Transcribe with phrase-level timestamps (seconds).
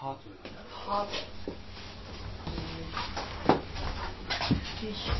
[0.00, 0.20] ハート。
[0.86, 1.12] ハート
[4.86, 5.14] よいしょ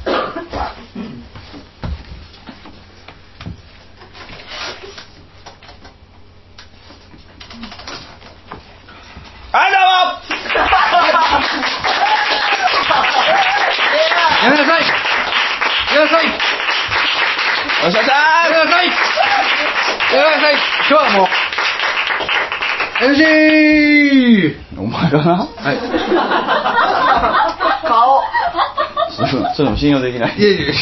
[9.51, 9.80] はいどう。
[9.80, 10.14] も
[14.45, 14.83] やめなさい。
[15.92, 16.24] やめなさい。
[17.84, 18.12] おしゃさ
[18.45, 18.87] やめなさい。
[18.87, 20.55] やめなさい。
[20.55, 21.48] 今日はもう
[23.06, 25.37] んお前がな？
[25.56, 25.78] はい。
[27.86, 28.23] 顔。
[29.10, 30.36] それそれも信用できない。
[30.38, 30.74] いやいやいや。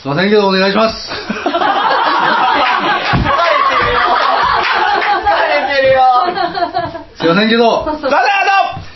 [0.00, 1.10] すいませんけどお願いします。
[1.10, 1.14] 疲
[5.48, 6.02] れてるよ。
[7.16, 7.84] すいませんけど。
[7.84, 8.18] さてあと？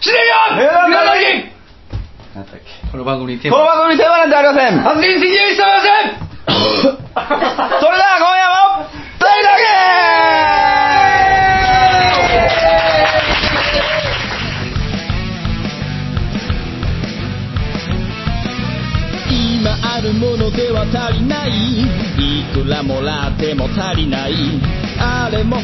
[0.00, 1.52] シネミオン皆さんなんだっけ？
[2.92, 4.78] この番組にテーこのマ番組にテーマなんてありません！
[4.80, 6.22] 発言責任してません！
[7.80, 7.98] そ れ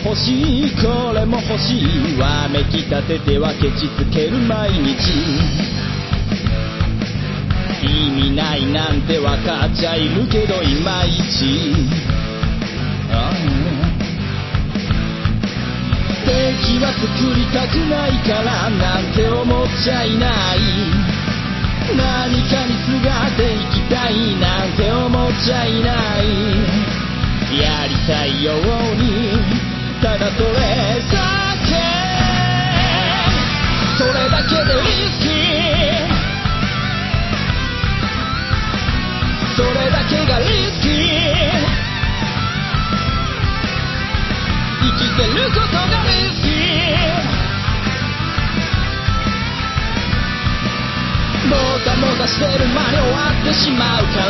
[0.05, 4.97] 欲しいこれも欲しいわめきたててはケチつける毎日。
[7.83, 11.75] 意味ないなんてわかっちゃいるけどいまいち。
[13.11, 13.69] ああ。
[16.27, 20.59] 敵は作りたくないからなんて思っちゃいない。
[21.97, 26.27] 何かにすがっていきたいなんて思っちゃいない。
[27.59, 28.57] やりたいよう
[28.97, 29.58] に。
[30.19, 31.15] ただそれだ
[31.65, 31.71] け
[33.97, 35.29] それだけでリスキー
[39.57, 40.93] それだけがリスキー。
[44.81, 46.53] 生きてることがリスキー。
[51.49, 51.53] も
[51.85, 54.27] たもたしてる間に終わってしまうから。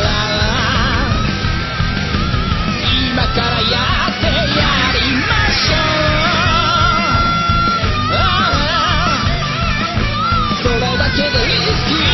[3.10, 4.26] 今からやって
[4.58, 4.77] や
[11.18, 12.07] けでいい好き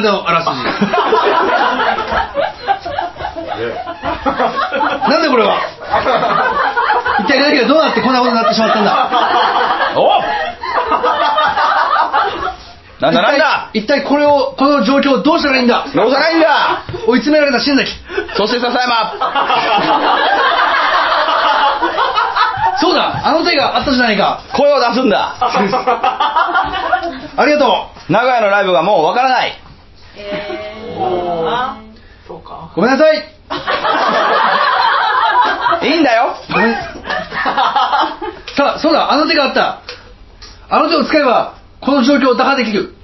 [0.00, 0.56] 前回までのあらすじ
[5.10, 5.60] なんでこれは？
[7.20, 9.10] 一体何がどうなってこんなことになってしまったんだ？
[9.96, 10.20] お
[13.00, 13.70] なんだなんだ？
[13.74, 15.84] 一体これをこの状況をどうしたらいいんだ？
[15.94, 16.84] どうしたらいいんだ？
[17.06, 17.90] 追い詰められた新崎。
[18.36, 19.12] そして笹山。
[22.80, 24.42] そうだあの手があったじゃないか。
[24.56, 25.36] 声を出すんだ。
[27.36, 29.52] ありがと名古屋のライブがもうわからない
[32.74, 33.16] ごめんなさい。
[35.82, 36.36] いいんだよ。
[36.52, 36.80] ごめんさ
[38.76, 39.78] あそうだあの手があった。
[40.68, 42.94] あの手を使えばこの状況を打破できる。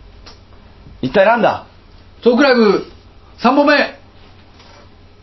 [1.02, 1.64] 一体なんだ？
[2.22, 2.86] トークライブ
[3.40, 3.98] 3本目。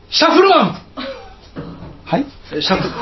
[0.10, 0.76] シャッフルマン。
[2.06, 2.26] はい？
[2.54, 2.94] えシャッフル。
[2.94, 3.00] シ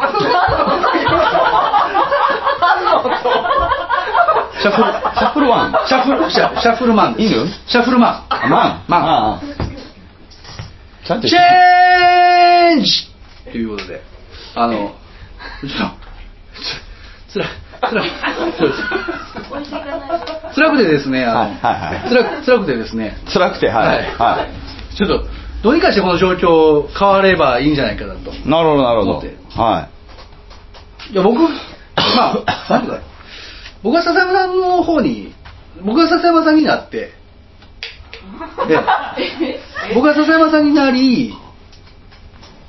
[4.67, 5.71] ャッフルシャッフルワン。
[5.87, 7.33] シャッフルシャシャッフルマンです。
[7.33, 8.23] 犬シャッフルマン。
[8.29, 8.83] あマン。
[8.87, 9.60] マン
[11.05, 12.91] チェンジ
[13.51, 14.01] ということで
[14.55, 16.01] あのちょっと
[17.31, 17.45] つら。
[17.89, 18.03] つら
[20.53, 22.09] つらくてですねあの、はいはいはい。
[22.09, 23.17] つらつらくてですね。
[23.33, 24.15] 辛くてはいはい。
[24.17, 24.47] は
[24.93, 24.95] い。
[24.95, 25.27] ちょっと
[25.63, 28.31] どうにかしてこの状況変わればいいんじゃないかなと。
[28.47, 29.11] なるほどなるほど。
[29.17, 29.35] 思って。
[29.55, 31.15] はい。
[31.15, 31.47] や僕ま
[32.45, 33.01] あなんだ
[33.83, 35.33] 僕は笹山さんの方に
[35.83, 37.13] 僕が笹山さんになってで
[39.93, 41.33] 僕が笹山さんになり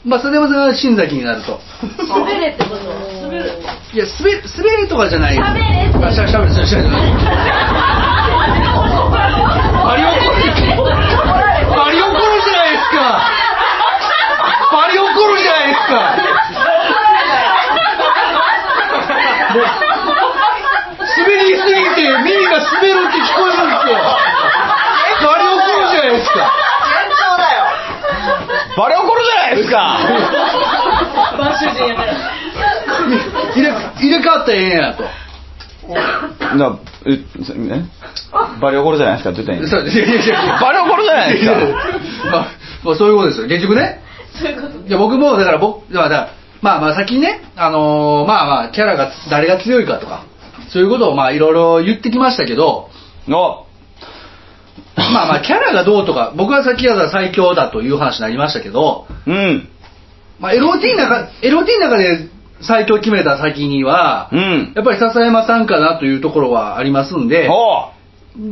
[0.04, 1.60] まあ笹山さんが新崎になると。
[2.08, 2.76] 滑れってこと？
[3.22, 3.44] 滑る。
[3.94, 6.04] いや滑る滑るとかじゃない喋れって。
[6.06, 6.96] あしゃしゃべるしゃしゃべるバ
[9.96, 10.18] リ怒る
[11.70, 13.22] バリ怒るじゃないですか。
[14.72, 15.94] バリ怒るじゃないですか
[19.52, 19.64] もう
[20.98, 23.94] 滑りすぎて耳が滑るって聞こえるんですよ
[25.22, 26.50] バリ怒るじゃないですか
[28.76, 29.98] バレ怒るじゃないですか。
[31.72, 32.12] 人やから。
[33.54, 35.02] 入れ入れ替わったらええんやと。
[36.56, 37.20] なええ？
[38.60, 41.52] バレ怒るじゃないですかって言ったそういやいバレ怒るじゃないですか。
[42.30, 42.46] まあ
[42.84, 43.48] まあそういうことですよ。
[43.48, 44.00] 結局ね。
[44.34, 44.88] そういうこと。
[44.88, 46.28] いや僕もだから僕まあだから
[46.62, 50.22] まあまあ先にねあのーまあまあキャラが誰が強いかとか
[50.68, 52.88] そういうことをまあいろいろ言ってきましたけど。
[53.28, 53.66] お
[54.96, 59.68] まあまあキャラがどうとか僕はさっきは最強だという話になりましたけどうん。
[60.38, 62.28] まあ LOT の中 LOT の中で
[62.60, 64.72] 最強決めた先には、うん。
[64.76, 67.92] やっぱり笹山さんかなというところはありますんでお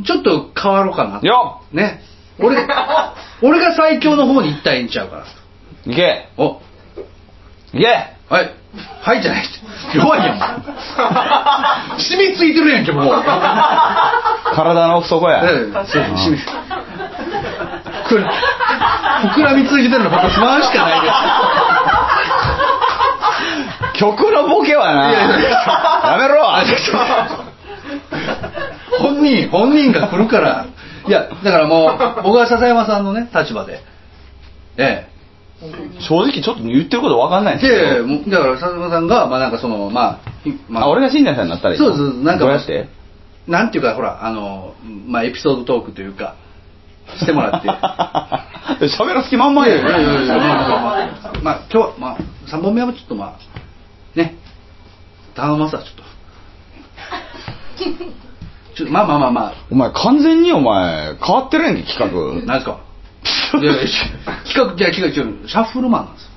[0.04, 1.20] ちょっと変わろうかな。
[1.20, 2.00] とよね。
[2.38, 2.66] 俺
[3.42, 5.18] 俺が最強の方に行ったらいいんちゃうか
[5.86, 5.92] な。
[5.92, 6.28] いけ。
[6.36, 6.60] お。
[7.72, 7.86] いけ。
[8.28, 8.59] はい。
[9.02, 9.44] はいじゃない。
[9.94, 10.38] 弱いやん。
[11.98, 13.22] 染みついてるやんけ、もう。
[14.54, 15.72] 体の奥底や、ええ
[19.34, 21.14] 膨らみついてるの僕不安しかないです。
[23.98, 26.44] 曲のボケはないやめろ
[28.98, 30.66] 本人、本人が来るから。
[31.06, 31.90] いや、だからも
[32.20, 33.80] う、僕は笹山さんのね、立場で。
[34.76, 35.09] え
[36.00, 37.56] 正直ちょっと言ってること分かんないえ。
[37.58, 42.88] んですけで、もうだから笹山さんが、まあなんかその、まあ、ひまどあ俺が信頼さんになったらいいそうそうなんかどうやって？
[43.46, 44.74] なんていうか、ほら、あの、
[45.06, 46.36] まあエピソードトークというか、
[47.18, 47.68] してもらって。
[48.86, 50.76] 喋る隙満々やいやいやいやいやまあまあま
[51.06, 52.16] あまあ今日はまあ
[52.46, 54.36] 3本目はちょっとまあね。
[55.34, 56.02] 頼ますわちょっと。
[58.76, 59.30] ちょっとまあまあまあ。
[59.32, 62.34] まお前完全にお前変わってるやんけ企あ画。
[62.46, 62.78] 何ですか？
[63.60, 63.82] いやいや
[64.44, 65.10] 企画じゃあ企画違
[65.44, 66.30] うシャッフルマンなんです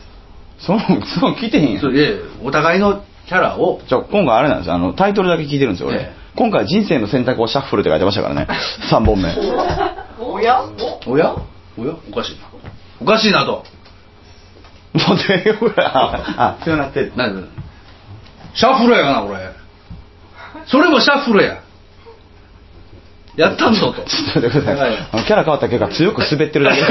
[0.65, 1.81] そのその聞いてへんやん。
[1.81, 3.81] それでお互いのキャラを。
[3.88, 4.75] じゃあ今回あれなんですよ。
[4.75, 5.89] あのタイトルだけ聞いてるんですよ。
[5.89, 6.15] 俺、ええ。
[6.35, 8.47] 今回人生の選択をシャッフルって書いてましたからね。
[8.89, 9.33] 3本目。
[10.19, 10.63] おや？
[11.06, 11.35] おや？
[11.77, 11.95] おや？
[12.09, 12.47] おかしいな。
[13.01, 13.63] おかしいなと。
[14.94, 17.47] もう全部ああそうなってる何
[18.53, 19.39] シャッフルやがなこれ。
[20.68, 21.62] それもシャッフルや
[23.35, 26.81] やったんぞとちょっと待ってください、キャラ変わった結果強く滑ってるだけ。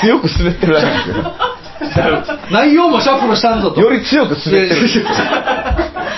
[0.00, 1.24] 強く滑ってるだけなんですよ。
[2.50, 3.80] 内容もシャッフルしたんぞと。
[3.80, 5.06] より強く滑ってる。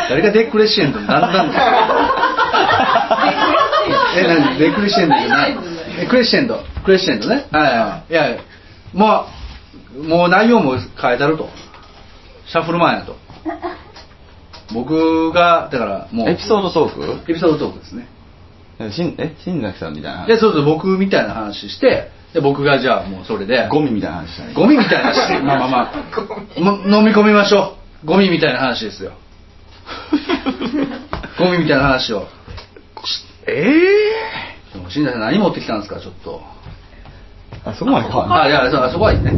[0.08, 1.50] 誰がデクレッシェンドなんなん
[4.16, 4.58] え何？
[4.58, 5.56] デクレッシェンドじゃない。
[6.00, 6.64] えクレッシェンド。
[6.84, 7.46] クレッシェンドね。
[7.50, 8.14] はいはいい。
[8.14, 8.38] やいや。
[8.94, 9.26] も
[9.98, 11.50] うもう内容も変えたると。
[12.46, 13.16] シャッフルマンやと
[14.72, 18.08] 僕がだからもうエピソードトーエピソードトークですね。
[18.78, 19.34] クしんえ？
[19.44, 25.32] 新崎さんみたいなでそうそう僕みたいな話してで僕がじゃあもうそれでゴミみたいな話したねゴミみたいな話。
[25.42, 25.92] まあまあまあ、
[26.60, 28.06] ま、飲み込みましょう。
[28.06, 29.12] ゴミみたいな話ですよ。
[31.38, 32.28] ゴミみたいな話を。
[33.46, 33.52] え
[34.74, 36.42] でも新田さん何持ってきたんですかちょっと。
[37.54, 38.40] えあそこまで変わんない。
[38.40, 39.32] あいやそあそこはいいね。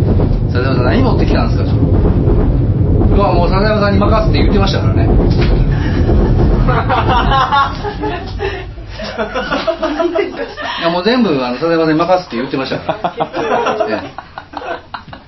[0.50, 1.84] 笹山さん何持ってきたんですかちょっと。
[1.84, 2.27] 僕
[3.20, 5.08] はもう笹山さんに任せて言ってましたからね
[10.78, 15.18] いやもう全部あの笹山さんに任せて言ってましたから、ええ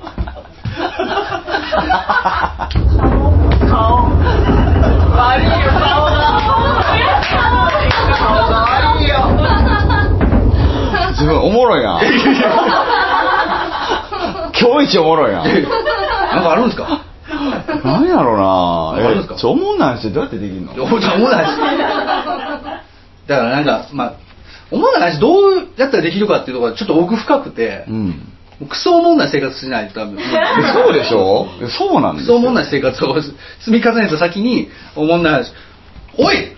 [3.69, 4.11] 顔。
[5.17, 6.19] 悪いよ、顔が。
[8.19, 9.15] 顔が悪いよ。
[11.13, 12.01] 自分おもろいな
[14.59, 17.05] 今日一おもろいななんかあるんですか？
[17.85, 20.73] 何やろうなえちょおもんないしどうやってできるの？
[20.73, 21.59] 思う思わないです
[23.29, 24.15] だからなんかまあ
[24.71, 28.27] 思わないしどうやったらできるかっていうところがちょっと奥深くて、うん。
[28.69, 30.19] クソおもんない生活しないと多分。
[30.21, 30.25] え
[30.75, 31.47] そうでしょ？
[31.63, 32.35] えそうなんですよ。
[32.37, 33.35] クソおもんない生活を積
[33.69, 35.53] み重ねた先におもんない話。
[36.19, 36.57] おい！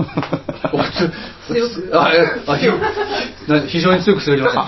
[1.92, 2.56] あえあ
[3.66, 4.62] 非常に強く滑りました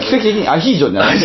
[0.00, 1.18] 奇跡的にアヒージョになる。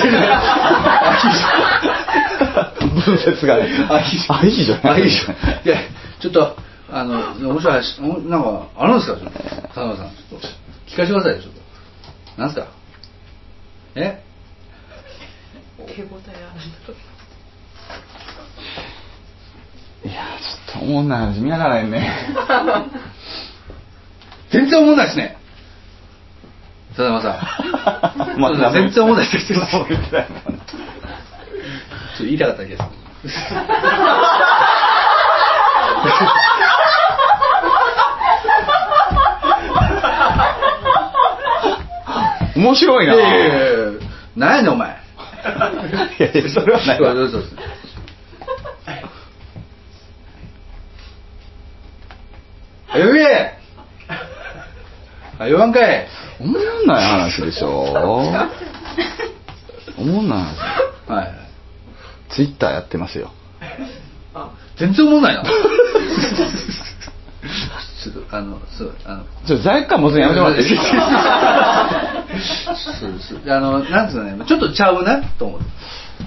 [3.06, 3.70] 分節がね。
[3.90, 4.34] アヒージョ。
[4.34, 4.90] アヒージョ。
[4.92, 5.66] アヒージョ。
[5.66, 5.78] いや
[6.22, 6.56] ちょっと
[6.92, 9.40] あの面白い話おなんかあるんですかちょっと
[9.74, 10.10] 田中さん。
[10.10, 10.48] ちょっと
[10.88, 11.54] 聞かせてくださいよちょっ
[12.36, 12.42] と。
[12.42, 12.68] なんすか？
[13.96, 14.22] え？
[15.78, 15.98] 手応えあ
[20.06, 20.10] る。
[20.10, 22.08] いやちょっとおもんない話見ながらやんね。
[24.52, 25.38] 全然思んないですね
[26.96, 27.34] 笹山さん。
[28.40, 30.56] まあ全然思んないですそんなこと言ってないもんちょっ
[32.18, 32.84] と言いたかったです。
[42.56, 43.14] 面白いな。
[43.14, 43.56] いやいやいや。
[43.56, 43.60] いや
[44.38, 44.88] 何やねんお前。
[44.88, 44.92] い
[46.24, 47.14] やいやそれはないわ。
[47.14, 47.50] そうそうそう。
[52.98, 53.58] ええ
[55.38, 56.08] あ言わんかい
[56.40, 57.82] おもんない話でしょ？
[59.98, 60.40] おもんない
[61.08, 61.10] 話。
[61.10, 61.32] はい。
[62.34, 63.32] ツイッターやってますよ。
[64.78, 65.44] 全然思んないな。
[65.44, 69.24] ちょっとあのそうあの。
[69.48, 70.70] ちょ罪悪感持つのやめてもらっていい？
[70.70, 70.92] ですか
[72.76, 75.62] そうそうあのなんつうのねちょっとちゃうなと思う。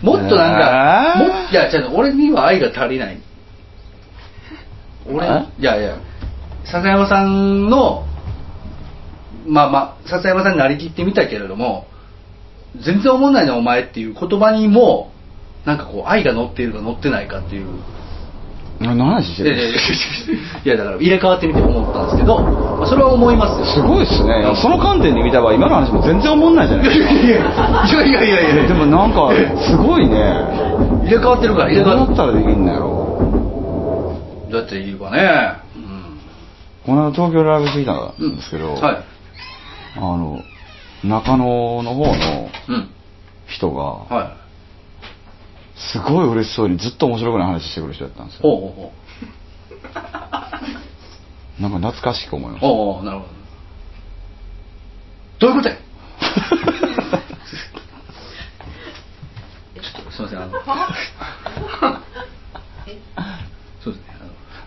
[0.03, 1.29] もっとなんか、えー？
[1.29, 1.91] もいや違う。
[1.95, 3.21] 俺には愛が足りない。
[5.07, 5.47] 俺え？
[5.59, 5.99] いやいや。
[6.65, 8.07] 笹山さんの
[9.49, 11.87] まあまあ笹山さんになりきってみたけれども
[12.85, 15.13] 全然思んないなお前っていう言葉にも
[15.65, 17.67] なんかこう愛が乗っているか乗ってないかっていう。
[18.81, 19.81] 何の話していやいやいるや
[20.65, 20.77] いや。
[20.77, 23.67] だから入れ替わってみて思ったんですけど、まあ、それは思いますよ。
[23.67, 24.55] すごいっすね。
[24.63, 27.11] その観点で見た場合今の話も全然思んないじゃないですか。
[27.11, 28.69] いやいやいやいや。
[28.69, 29.35] でもなんか
[29.67, 30.15] すごいね。
[30.15, 34.17] 入れ替わってるから入れ替わっったらできんのやろ
[34.53, 35.59] だっていいわね。
[35.75, 36.21] うん。
[36.87, 39.18] この間東京ライブしてきたんですけど、はい
[39.99, 40.43] あの
[41.05, 42.91] 中野の方のうん。
[43.47, 45.81] 人がはい。
[45.93, 48.43] すごい嬉しそうにずっと面白くない話してくる人だったんですよ。
[48.43, 48.93] ほうほうほ
[51.63, 52.67] なんか懐かしく思いまうした。
[52.67, 53.31] ほうほうなるほど。
[55.39, 55.77] どういうことや？
[59.81, 60.53] ちょっとすいませんあの。
[63.83, 64.09] そうですね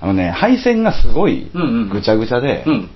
[0.01, 0.13] あの。
[0.13, 1.89] ね配線がすごいうんうん。
[1.89, 2.89] ぐちゃぐちゃで、うん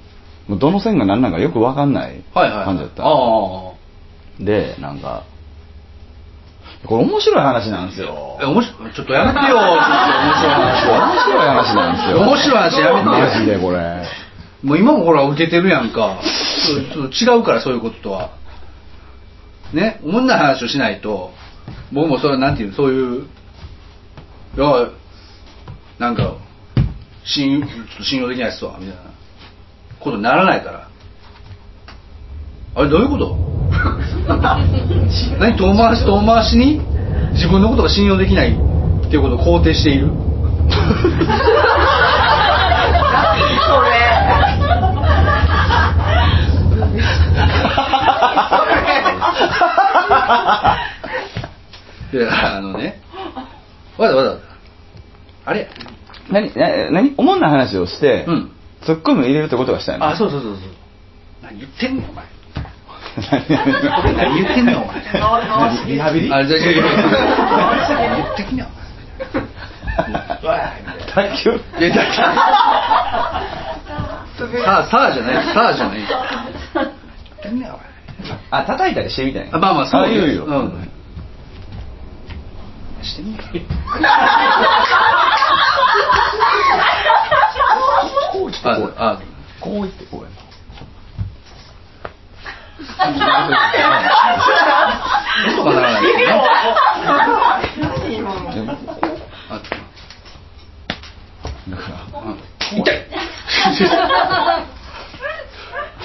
[0.48, 3.74] もうどの線が何なんかよく分かんないはいはい感じだった、ああ。
[4.40, 5.24] でなんか
[6.86, 8.38] これ面白い話なんですよ。
[8.42, 9.56] え面白いちょっとやめてよ。
[9.56, 12.22] 面白い話は面白い話なんですよ。
[12.22, 13.12] 面白い話やめてよ。
[13.12, 14.04] マジでこれ。
[14.64, 16.20] もう今もほら受けてるやんか。
[17.12, 18.32] 違うからそういうこととは。
[19.74, 21.32] ねおもんない話をしないと
[21.92, 23.24] 僕もそれはなんていうのそういう
[24.58, 24.90] いや
[26.00, 26.36] なんか
[27.26, 29.02] 信用ちょっと信用できないっすわみたいな
[30.06, 30.88] ことにならないから。
[32.76, 33.38] あれどういうこと？
[35.40, 36.80] 何遠回し遠回しに？
[37.34, 38.52] 自分のことが信用できない。
[38.52, 38.54] っ
[39.10, 40.08] ていうことを肯定している。
[52.14, 53.02] いやあのね。
[53.98, 54.40] わざわざ。
[55.46, 55.68] あれ？
[56.32, 56.54] 何？
[56.56, 57.14] な何？
[57.18, 58.52] おもんない話をして、うん
[58.86, 60.64] ツッコミを入れるってことがしたいのあそうそうそうそう。
[61.42, 62.26] 何言ってんねんお前。
[63.18, 63.50] 何
[64.18, 65.02] 何言ってんねんお前。
[65.14, 66.34] 何リハビリ。
[66.34, 66.72] あじゃあ言
[68.26, 68.76] ってんねんお前。
[71.14, 71.50] 卓球
[71.80, 71.84] い。
[71.84, 72.24] やださ
[74.66, 75.46] あさあじゃない。
[75.54, 76.00] さあじゃない。
[76.00, 76.10] 言っ
[77.42, 77.86] てんねんお前。
[78.52, 79.58] あ叩いたりしてみたいな。
[79.58, 80.90] あまあまあそうあ言うよ、うん。
[83.02, 83.40] してんねん
[88.72, 89.20] ああ。
[89.60, 90.30] こう言ってこうや
[92.98, 93.06] な
[95.54, 96.04] んとかならない。
[96.04, 96.26] ですね
[98.16, 98.22] で
[98.62, 98.74] も
[99.50, 99.62] あ
[101.70, 102.38] だからうん
[102.80, 103.06] 痛い。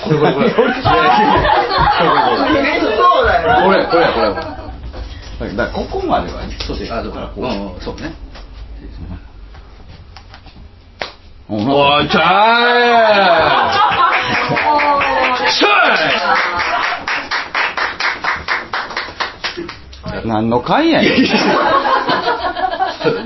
[0.03, 0.85] これこれこれこれそう
[3.25, 4.35] だよこれこれこれ
[5.39, 8.30] これだからここまではそうですあそうかうんうんそうねお
[11.53, 15.69] おいちゃーちょ
[20.23, 21.11] い何の会やねん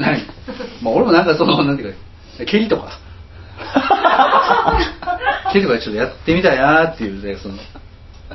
[0.01, 0.23] 何
[0.83, 1.99] まあ俺もなんかそのなんていうか
[2.47, 2.99] 蹴りとか
[5.53, 7.59] 蹴りとかちょっとやってみたいなっていうねその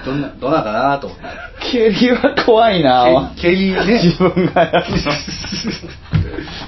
[0.06, 1.26] どんなどんなんかなと思って
[1.72, 4.98] 蹴りは怖いな蹴り蹴りね自分がやるの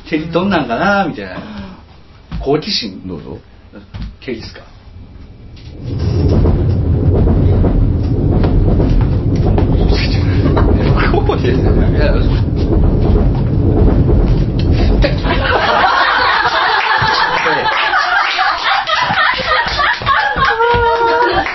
[0.09, 1.70] 蹴りどんなんかなみたいな
[2.43, 3.37] 好奇心どうぞ
[4.19, 4.61] 蹴りっすか？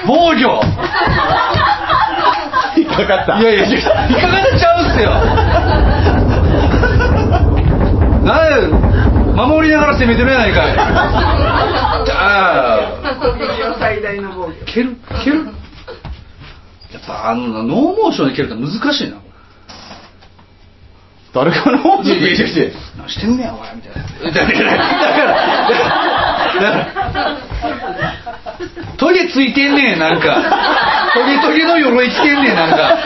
[0.07, 0.61] 防御。
[2.77, 3.41] 引っかかった。
[3.41, 5.11] いやいや、引っかかっちゃうっすよ。
[8.25, 8.96] なんで
[9.37, 10.77] 守りながら攻めてるやないかい。
[10.79, 12.11] あ
[13.05, 15.45] あ、最大の防御蹴る、蹴る？
[16.93, 17.69] やっぱあのノー
[18.03, 19.17] モーションで蹴ると難しいな。
[21.35, 24.31] 誰がのいやいやいやいや何してんねんお前みたいな。
[24.31, 25.35] だから、だから、
[26.55, 26.79] だか
[27.21, 27.37] ら、
[28.97, 30.35] トゲついてんねん、なんか。
[31.13, 32.97] トゲトゲの鎧着てんねん、なんか。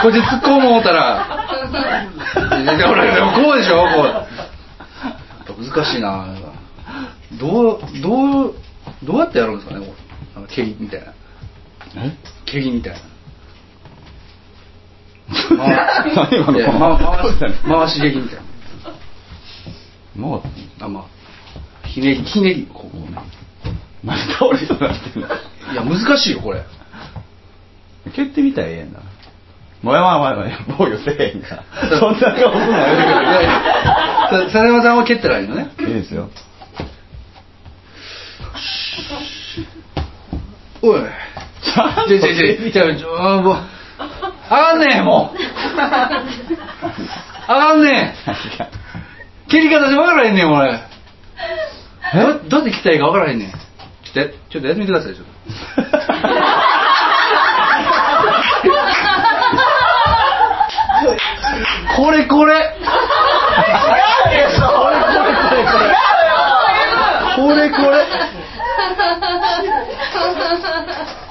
[0.00, 1.26] こっち突っ込もうたら。
[2.62, 4.33] いやほら、でもこうでしょ、こう。
[5.72, 6.34] 難しいな。
[7.40, 8.54] どう、どう、
[9.02, 9.86] どうやってやるんですかね、
[10.34, 11.12] なんか蹴りみたいな。
[11.96, 12.16] え？
[12.46, 12.98] 毛木みたいな。
[15.56, 18.38] 何今の回し回し毛木みたい
[20.14, 21.00] もうなあま
[21.82, 22.68] あひねりひねり。
[22.72, 23.16] ここね。
[24.04, 25.28] 何倒れそうになってんの？
[25.28, 25.30] い
[25.76, 26.62] や難しいよこれ。
[28.14, 29.00] 蹴ってみたらええやんな
[29.84, 30.46] もうやまあまあまあ
[30.78, 31.62] 防御せえへんから。
[31.98, 34.50] そんな顔すんのやめてく
[34.82, 35.68] さんは蹴ったらいいのね。
[35.78, 36.30] いいですよ。
[40.80, 41.00] おい。
[41.62, 42.32] じゃじゃじゃ
[42.72, 43.56] じゃじゃあもう。
[43.58, 45.38] あかんねえもう。
[45.76, 50.80] あかんねえ蹴り方で分からへんねん俺
[52.14, 53.50] どどうやって切ったらいいか分からへんねん。
[53.50, 53.58] ちょ
[54.10, 55.32] っとやちょっとやってみてくださいちょっと
[61.96, 62.74] これこれ。
[67.36, 68.06] これこれ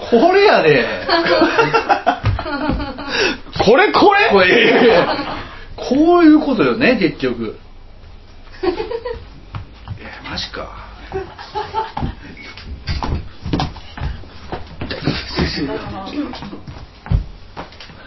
[0.09, 0.85] これやで。
[3.65, 4.29] これこれ。
[4.31, 5.07] これ
[5.75, 7.57] こういうことよね結局。
[8.63, 8.71] いや
[10.29, 10.87] マジか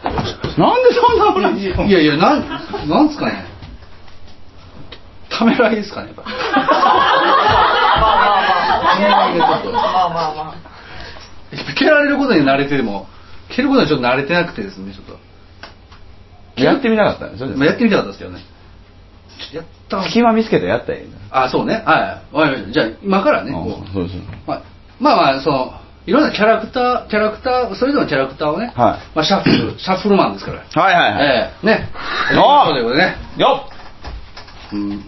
[0.07, 2.49] なんでそんな同じいやいやなん
[2.89, 3.45] なんすかね？
[5.31, 6.09] ためらいですかね？
[6.09, 6.23] やっぱ。
[6.23, 6.31] た
[9.01, 10.55] めらいがちょっとまあまあまあ。
[11.75, 13.07] 蹴られることに慣れてても
[13.55, 15.19] 蹴ることにちょっと慣れてなくてですねちょっと。
[16.63, 18.41] やってみなかったんでしょまあ、やってみたかったですけどね。
[19.53, 20.03] やった。
[20.05, 21.83] 隙間見つけたらやったらええんだあそうね。
[21.85, 22.35] はい。
[22.35, 22.73] わかりました。
[22.73, 23.65] じゃあ今からねこう。
[23.65, 24.17] うんそうです。
[24.47, 24.63] まあ、
[24.99, 25.73] まあまあその
[26.07, 29.17] いろんなキャラクターキャラクターそれぞれのキャラクターをね、はい。
[29.17, 30.59] まあ、シャッフルシャッフルマンですから。
[30.61, 31.67] はいはいはい、ええ。
[31.67, 31.89] ね。
[32.33, 33.17] おーそうということでね。
[33.39, 33.69] よ
[34.73, 35.05] うん。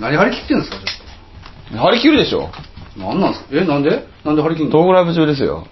[0.00, 0.76] 何張り切ってんですか？
[0.78, 2.48] ちょっっ張り切るでしょ。
[2.48, 3.48] と何なんですか？
[3.52, 4.06] えなんで？
[4.24, 4.72] なんで張り切るの？
[4.72, 5.66] トークライブ中ですよ。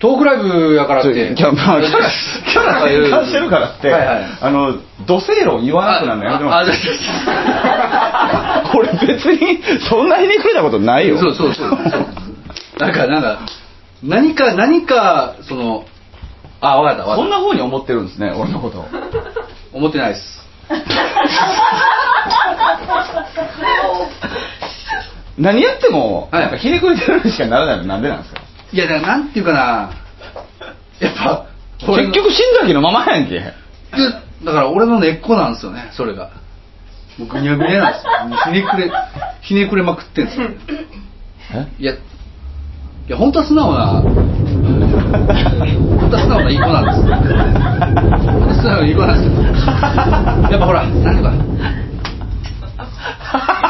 [0.00, 1.34] トークライブやからって。
[1.36, 2.10] キャまあキャラ
[2.52, 4.24] キャラが変換してるからって、はいはい。
[4.40, 6.78] あの土星論言わなくなるのやめてもらっていい？
[7.26, 11.18] ああ俺 別にそんなにひねくれたことないよ。
[11.18, 11.78] そうそうそう
[12.78, 13.46] なんかなんか
[14.02, 15.86] 何か何かその
[16.60, 17.16] あ分かった分かった。
[17.16, 18.84] そんな風に思ってるんですね俺のこと。
[19.72, 20.44] 思ってないです。
[25.36, 26.42] 何やっても、はい。
[26.42, 28.40] なんかひねくれてるにしかならないのなんでなんですか？
[28.72, 29.92] いやだからなんていうかな
[31.00, 31.46] やっぱ
[31.80, 33.34] 結局新崎のままやんけ。
[33.34, 33.52] いや
[34.44, 36.30] だから俺の根っこなんですよねそれが。
[37.18, 38.48] もうぐにゃぐにゃなんです。
[38.48, 38.90] よひねくれ
[39.42, 40.48] ひねくれまくってんですよ。
[41.52, 41.82] え？
[41.82, 41.94] いや
[43.06, 44.10] いや本当は素直な本
[46.10, 47.02] 当は素直ないい子なんです。
[47.02, 47.12] 本
[48.40, 49.36] 当は素直ないい子なんです。
[49.36, 49.42] よ
[50.50, 51.28] やっぱほらなんていうか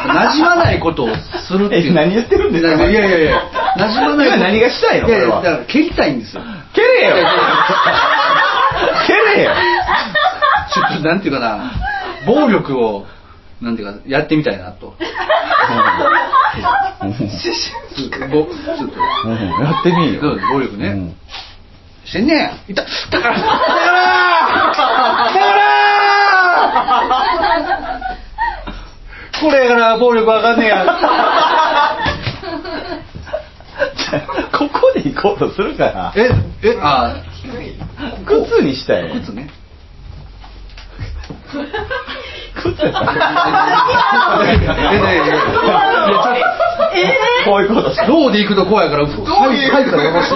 [0.07, 1.09] 馴染まないことを
[1.47, 3.41] するっていうえ何言ってるんですかいやいやいや
[3.75, 5.09] 馴染まない今何がしたいの？
[5.09, 6.41] いやいやだから蹴りたいんですよ。
[6.73, 7.15] 蹴れよ。
[9.05, 9.51] 蹴れよ。
[10.73, 11.73] ちょっとなんていうかな
[12.25, 13.05] 暴力を
[13.61, 14.95] なんていうかやってみたいなと。
[17.01, 17.09] うん。
[17.09, 18.83] ぼちょっと
[19.25, 19.35] うん。
[19.63, 21.15] やってみいよ暴力ね、うん。
[22.05, 22.27] してん。
[22.27, 22.71] ねん。
[22.71, 22.87] いただ
[23.21, 23.61] からだから
[24.61, 24.91] だか
[25.51, 25.75] ら
[29.39, 30.59] これやから暴力わかん。
[30.59, 30.85] ねえや
[34.57, 36.29] ここで行こうとするからえ
[36.63, 37.21] えあ
[38.25, 39.49] 靴にしたい靴ね
[46.93, 50.35] ええええー、こういローで行くと怖いから、入ったらしい。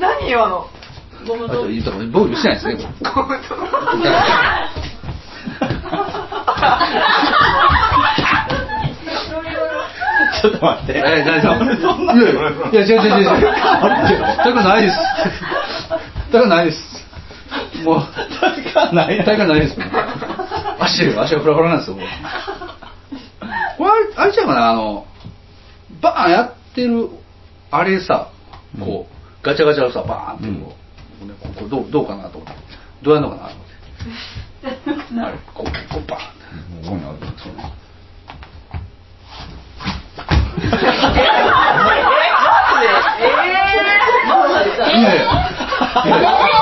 [0.00, 0.68] 何よ、あの。
[1.26, 1.48] ゴム。
[2.12, 2.74] 防御しないですね。
[2.74, 3.38] ゴム。
[10.40, 10.92] ちょっと待って。
[10.96, 11.64] え、大丈夫。
[12.70, 14.54] いや、違う違う違う違う。
[14.62, 14.96] ないです。
[16.32, 16.99] 高ないです。
[17.84, 18.00] もう
[18.40, 19.76] 大会ない大会ないです
[20.78, 22.06] 足足がフラフラなんですよもう。
[23.78, 25.06] これあれちゃうかなあの
[26.00, 27.08] バーンやってる
[27.70, 28.30] あれさ
[28.78, 30.74] こう、ガチャガチャをさバーンってこ
[31.22, 32.60] う、ねこうどうどうかなと思って。
[33.02, 36.88] どうやるのかなと思ってあれこうこうバーンって。
[36.88, 37.72] ここにあるそうね
[44.80, 46.59] いやいやいや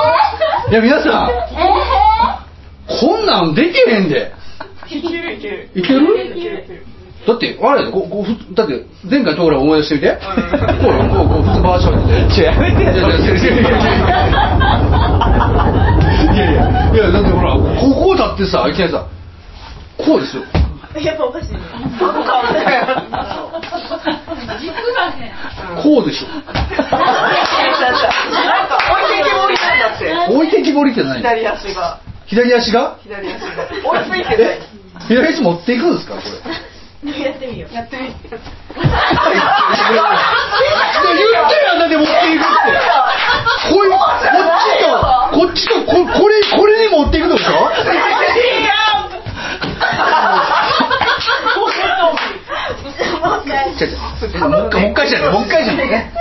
[0.69, 4.31] いや皆さん、えー、こんなんできへんで。
[4.87, 5.33] いける？
[5.35, 5.93] いけるいけ
[6.49, 6.85] る
[7.27, 10.15] だってあれここだって前回と俺思い出してみて、こ
[10.89, 12.13] うこうこう普通バーョンで。
[12.43, 12.95] やめてやい
[16.37, 16.61] やいや
[16.93, 19.05] いやだってほらここだってさいきなりさ
[19.97, 20.43] こうですよ。
[21.01, 21.59] やっぱおかしい、ね、
[25.83, 26.27] こうでしょ。
[29.99, 31.99] って置いてきぼりって何左足が。
[32.25, 32.97] 左足が？
[33.03, 33.67] 左足が。
[33.83, 34.59] 追いついてない。
[35.07, 36.21] 左足持っていくんですかこ
[37.03, 37.19] れ？
[37.23, 37.73] やってみよう。
[37.73, 38.35] やってみ言ってる
[41.65, 42.49] やんだって持っていくって。
[43.71, 44.19] こいこっ
[44.61, 44.87] ちと
[45.31, 47.51] こっちとここれこれに持っていくのでしょ？
[52.99, 56.11] もう一回もう一回じゃないもう一回じゃないね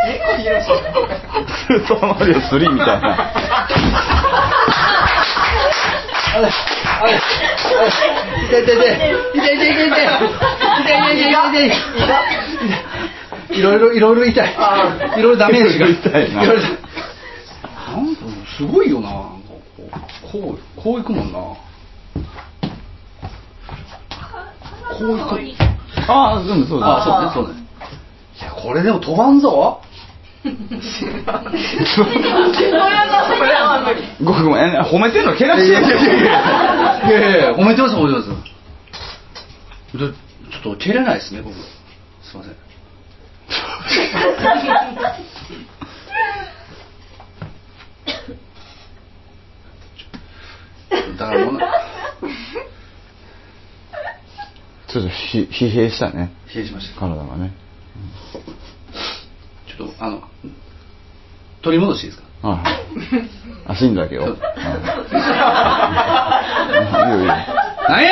[1.48, 3.08] スーパーマリオ3みたいな。
[6.30, 6.48] あれ
[7.00, 7.20] あれ
[8.48, 8.94] 痛い痛い痛い
[9.34, 12.14] 痛い痛い痛い痛い痛い痛い痛い痛
[13.54, 14.54] いいろいろいろいろ痛い
[15.18, 18.14] いろいろダメージがいろいろ痛いないろいろなん
[18.56, 19.48] すごいよななんか
[20.30, 21.56] こうこうこういくもんなこ
[25.00, 25.77] ういく
[26.09, 27.33] ああ、でもそうあだ。
[27.33, 27.68] そうねそうね。
[28.40, 29.81] いやこれでも飛ばんぞ。
[34.23, 41.61] ごめんごめん、え褒めてんのけなしてんのいやいやいや褒めてます褒めてますでちょっと蹴れないですね僕す
[42.35, 42.55] いません
[51.18, 51.66] だからもうな
[54.90, 56.31] ちょっとひ疲弊したね。
[56.55, 57.53] 冷えしました体がね。
[59.77, 60.22] ちょっとあの
[61.62, 62.48] 取り戻していいですか？
[62.48, 62.74] はいはい。
[63.66, 64.24] 足んだけよ。
[64.24, 64.46] そうは
[67.05, 67.35] いいいよいいよ。
[67.88, 68.09] なんや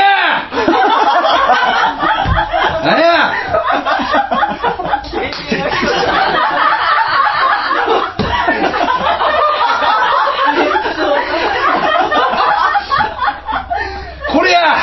[2.85, 3.07] なんや
[14.33, 14.77] これや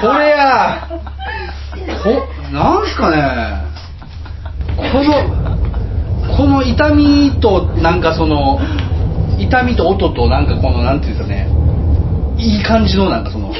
[0.00, 0.88] これや
[2.02, 2.26] こ
[2.92, 3.62] なんすかね
[4.92, 8.60] このこの痛みとなんかその
[9.38, 11.48] 痛みと音となんかこのなんていうんですかね
[12.38, 13.52] いい感じのなんかその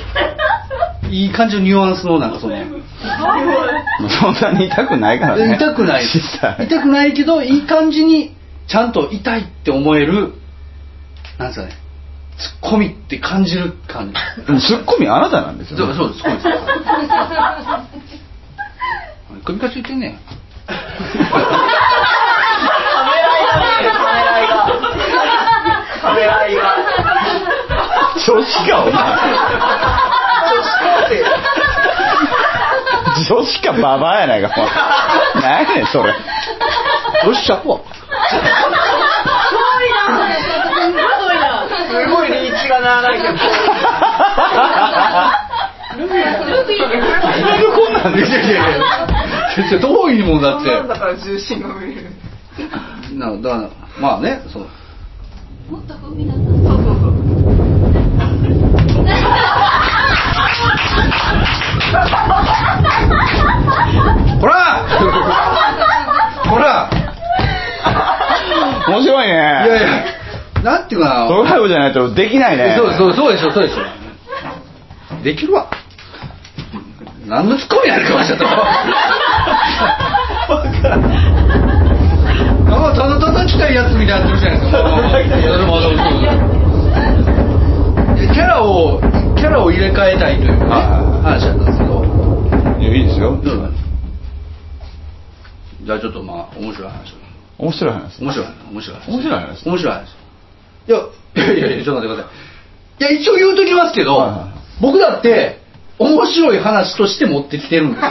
[1.10, 2.56] いい感じのニュアンスのなんかその
[4.08, 5.56] そんなに痛くないからね。
[5.56, 6.04] 痛くない。
[6.04, 8.34] 痛くないけどいい感じに
[8.66, 10.32] ちゃんと痛いって思える
[11.38, 11.72] なんですかね
[12.38, 15.94] ツッコミって感じる感じでもツッコミあなたなんですよ、ね。
[15.94, 16.46] そうそうです、そうです。
[19.44, 20.18] 首かし言ってんねん。
[20.66, 20.78] ため
[23.20, 24.54] らいが見えるためらいが
[26.00, 26.62] ためらいが
[28.24, 28.92] 女子か、お前。
[30.52, 31.24] 女子高生
[33.34, 34.68] 女子かババアやないか、お前。
[35.42, 36.10] 何やねん、それ。
[36.10, 36.16] よ
[37.30, 37.84] っしゃ、こ
[41.90, 43.02] すごいリーチがな。
[43.02, 43.14] らな。
[43.14, 43.40] いけどな。
[45.92, 46.24] んで
[47.74, 48.24] こんなんで
[49.54, 51.00] 先生、どういうもんだっそんなんだて。
[51.00, 54.66] から重心が見えるな、だから、まあね、そう。
[55.68, 56.12] そうそうそう
[64.40, 64.86] ほら
[66.48, 66.90] ほら
[68.88, 69.32] 面白いね。
[69.32, 70.04] いやいや、
[70.62, 71.28] なんていうかな。
[71.28, 72.74] そういうじゃないとできないね。
[72.76, 73.82] そうそうそうでしょそうでしょ
[75.22, 75.70] できるわ
[77.26, 78.46] 何のツッコミやるかもしれない
[82.68, 84.82] あただ叩きたいやつみたいになってるじゃないですか。
[88.32, 89.00] キャラを
[89.36, 92.04] キャラを入れ替えたいというね話だったんですけど
[92.80, 93.38] いやいいですよ。
[95.84, 97.16] じゃあちょっとまあ面白い話を
[97.58, 98.22] 面白い話。
[98.22, 98.52] 面白い話。
[98.72, 99.10] 面白い話。
[99.10, 99.68] 面白い話。
[99.68, 100.16] 面白い話。
[100.88, 100.98] いや
[101.36, 102.30] いやいやいやちょっと待ってくださ
[103.00, 103.12] い。
[103.12, 104.34] いや一応言うときますけど、
[104.80, 105.61] 僕だって
[106.02, 108.08] 面白い話として持ってきてるんですよ。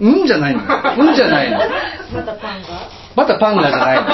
[0.00, 1.58] うんじゃないのうんじゃないの
[3.16, 3.68] またパンが。
[3.68, 4.04] じゃないの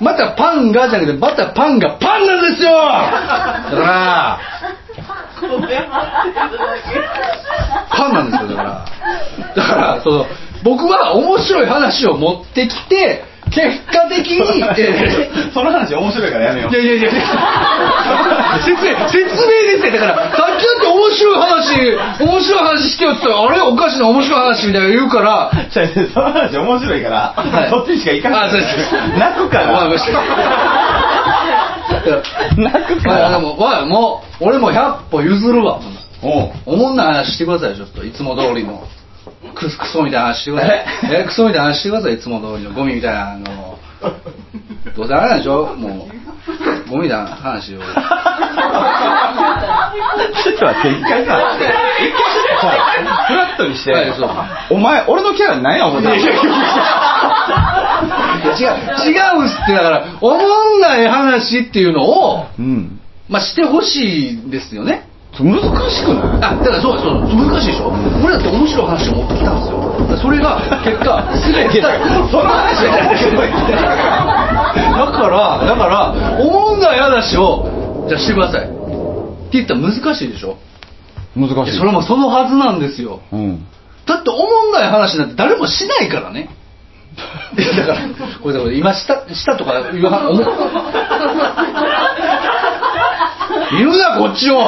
[0.00, 2.72] またパンがじゃなくてまたパンがパンなんですよ。
[2.72, 4.40] だから
[7.90, 8.84] パンなんですよだから。
[9.54, 10.26] だからその
[10.62, 17.10] 僕は面白い話を持ってきて結果的に、え ーその話面白いからやめよいやいやいや
[18.64, 25.50] 説明説明ですねだからさっきだって面白い話面白い話してよって言ったらあれおかしな面白い話みたいな言うから。
[25.70, 27.70] じゃあその話面白いから、はい。
[27.70, 28.48] そっちしか行かない。
[28.48, 28.92] あそうです。
[29.18, 29.72] 泣くから。
[29.72, 30.12] わかりました
[32.56, 33.38] 泣くかまあでら。
[33.38, 35.78] もわもう俺も100歩譲るわ。
[36.22, 36.50] おう。
[36.66, 38.04] おもんない話してくださいちょっと。
[38.04, 38.82] いつも通りの
[39.54, 40.84] クスクソみたいな話してください。
[41.20, 41.24] え？
[41.24, 42.14] クソみたいな話してください。
[42.14, 43.78] いつも通りのゴミみたいなあの
[44.96, 45.74] どうせあれなんでしょ？
[45.76, 46.08] も
[46.88, 47.78] うゴミみたいな話を。
[47.78, 47.84] ちょ
[50.54, 52.74] っと待って、一回さ、一回
[53.06, 54.30] さ、フラットにして、はいそう。
[54.70, 56.16] お前、俺のキャラ何や思って違う、
[58.52, 60.36] 違うんすって、だから、おも
[60.76, 63.00] んない話っていうのを、うん。
[63.28, 65.08] まあ、してほしいですよね。
[65.40, 65.56] 難
[65.90, 66.44] しくない？
[66.44, 67.88] あ、だからそうそう、難しいでしょ？
[68.22, 69.80] 俺だって面白い話を持ってきたんですよ。
[70.20, 71.88] それが、結果、すべて、いや
[72.30, 73.78] その話は面白いってだ
[75.08, 78.66] から、だから、おもんない話を、じゃあしてください。
[78.66, 78.72] って
[79.52, 80.58] 言ったら難しいでしょ？
[81.34, 81.54] 難しい。
[81.54, 83.20] いやそれもそのはずなんですよ。
[83.32, 83.64] うん。
[84.06, 86.50] だっておもんない話なんて誰もしないからね。
[87.56, 88.08] い やだから、
[88.42, 90.44] これだから今した、したとか言わ思う。
[93.72, 94.58] 言うな、こっちを。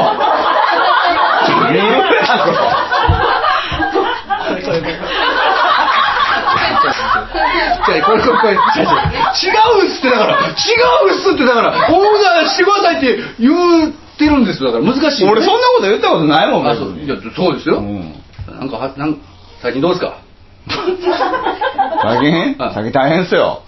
[1.73, 2.09] 言うな
[4.59, 4.83] 違う
[7.85, 8.88] これこれこれ違う違う
[9.35, 10.33] 違うっすってだから。
[10.38, 11.69] 違うっすってだから。
[11.88, 14.73] 思うならしてくださいって言ってるんですよ。
[14.73, 16.99] だから難しいよね、俺そんなこと言ったことないもん、あそう。
[16.99, 18.14] いやそうですよ、うん。
[18.49, 19.21] なんかはなん
[19.61, 20.19] 最近どうですか？
[22.03, 22.57] 最近？
[22.59, 22.73] あ。
[22.75, 23.62] 最近大変っすよ。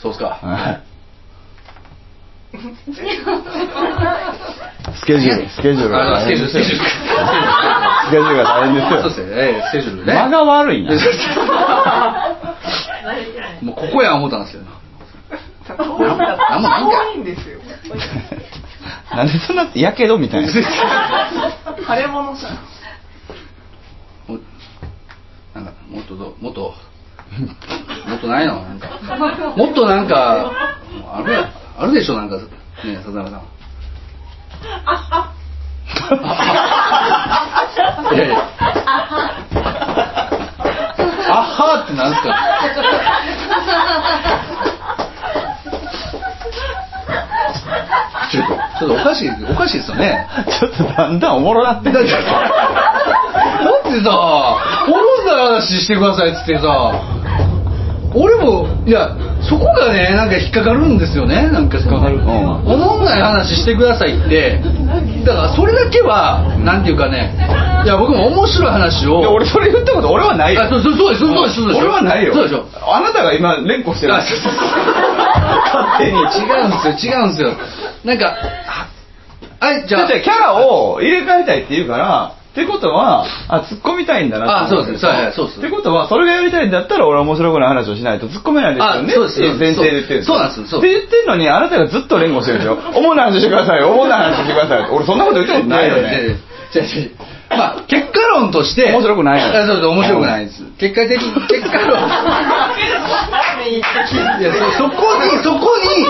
[0.00, 0.38] そうですか。
[0.42, 0.85] はい。
[4.94, 6.84] スケジュール、スケジュールがあスケジュールスケジュール。
[6.84, 6.90] ス
[8.10, 9.00] ケジュールが大変ですよ。
[9.02, 10.92] そうですね、ええスケジュールね間が悪いな。
[13.62, 14.64] もうここや思ったんですけど
[15.76, 17.60] 遠いんだなんもないんですよ。
[19.12, 20.48] なんでそんな、やけどみたいな。
[20.52, 22.54] 腫れ物じゃん。
[24.32, 24.38] も
[25.54, 26.74] なんかもっとどもっと。
[28.08, 28.62] もっとないの？
[28.62, 28.88] なんか。
[29.56, 30.52] もっとなんか
[31.12, 32.42] あるやあるでしょなんかね
[32.84, 33.40] え笹山さん。
[38.14, 38.36] いやいや。
[41.28, 42.34] あはーってなんすか？
[48.30, 50.26] ちょっとちょっとおかしいおかしいですよね。
[50.60, 52.28] ちょっとだんだんおもろなってだってだって
[54.02, 54.10] さ、
[54.86, 56.92] おもんない話してくださいっつってさ、
[58.14, 62.22] 俺も、いや、そこがね、なんか引っかかるんですよね、なんか引っかかる。
[62.22, 64.60] んおもんない話してくださいって、
[65.24, 67.34] だからそれだけは、なんていうかね、
[67.84, 69.20] いや、僕も面白い話を。
[69.20, 70.62] いや俺それ言ったこと俺はないよ。
[70.62, 71.80] あそうそうそうです、そうです、そうです。
[71.80, 72.34] 俺はないよ。
[72.34, 72.66] そうでしょ。
[72.86, 74.14] あなたが今連呼してる。
[74.14, 74.34] あ勝
[75.98, 76.18] 手に。
[76.18, 76.22] 違
[76.62, 77.52] うんですよ、違うんですよ。
[78.04, 78.34] なんか、
[78.66, 80.08] あはい、じゃあ。
[80.08, 85.36] キャラを入れ替えたいって言うから、ってことは、あ、突っ込みたいんだなって思あそうですそうです。
[85.36, 85.58] そうです。
[85.58, 89.12] ってことは、それがやりたいんだったら俺は面白くない話をしないと突っ込めないですよね。
[89.12, 89.40] あそうです。
[89.40, 90.70] っていう前提で言ってるそうなんです。
[90.70, 90.80] そう。
[90.80, 92.78] って言ってるのに、あなたがずっと連呼してるでしょ。
[92.96, 94.88] 主な話してくださいよ、主な話してくださいよ。
[94.96, 96.40] 俺そんなこと言ったことないよやややね。
[96.74, 97.10] 違う違う。
[97.50, 100.64] まあ結果論として面白くないあそうそう面白くないです。
[100.78, 102.00] 結果的に結果論
[103.66, 103.80] い
[104.42, 106.06] やそそこにそこに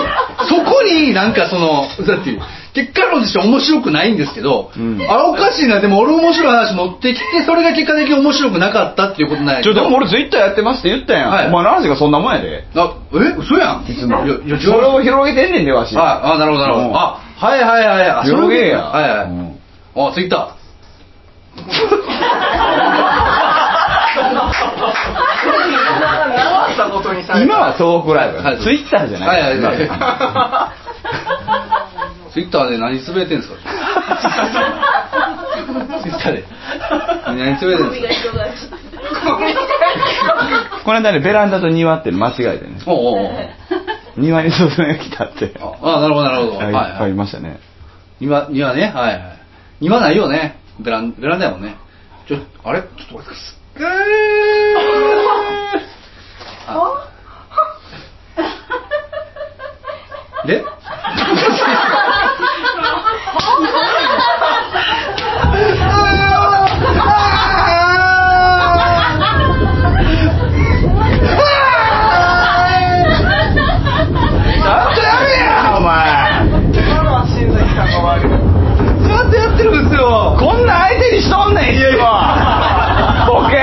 [0.47, 2.37] そこになんかそのだって
[2.73, 5.01] 結果論として面白くないんですけど、うん。
[5.09, 11.31] あおかしいなでも俺面白い話持ってきてそれが結果的に面白くなかったっていうことなんやちょ、でも俺ツイッターやってますって言ったやん。
[11.31, 11.47] はい。
[11.47, 12.67] お前の話がそんなもんやで。
[12.75, 13.17] あえ？
[13.39, 13.85] 嘘やん。
[13.89, 14.23] いつも。
[14.25, 15.97] いやそれを広げてんねんで、わし。
[15.97, 16.95] ああなるほどなるほど、うん。
[16.95, 18.83] あはいはいはいあ広げや。
[18.83, 19.57] はいはい、うん
[19.95, 20.57] あツイッター
[27.43, 28.37] 今はトークライブ。
[28.39, 28.59] はい。
[28.59, 29.41] ツイッターじゃない。
[29.41, 29.85] はいはいはい。
[29.85, 30.73] 今
[32.33, 33.55] ツイッターで何つぶやいてんですか？
[36.03, 36.43] ツイッターで。
[37.25, 38.77] 何つぶやいてんですか？
[40.85, 42.79] この間ね、ベランダと庭って間違えてね。
[42.85, 43.31] おうおうおう。
[44.17, 45.51] 庭に外が来たって。
[45.59, 46.57] ああなるほどなるほど。
[46.57, 47.59] はいいはっぱいはいいましたね。
[48.19, 49.21] 庭庭ねはいはい。
[49.81, 50.59] 庭ないよね。
[50.79, 51.75] ベランベランダやもんね。
[52.27, 52.81] ちょあれ？
[52.81, 53.57] ちょっと待ってください
[56.69, 57.16] あでち
[60.47, 60.63] で
[80.39, 82.05] こんな相手にしとんねん、いつも。
[83.27, 83.57] ボケ。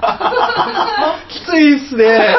[1.28, 2.36] きついっすね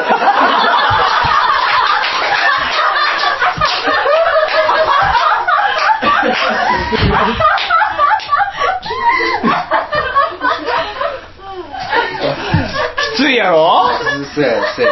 [13.42, 13.90] やろ？
[14.34, 14.88] せやせや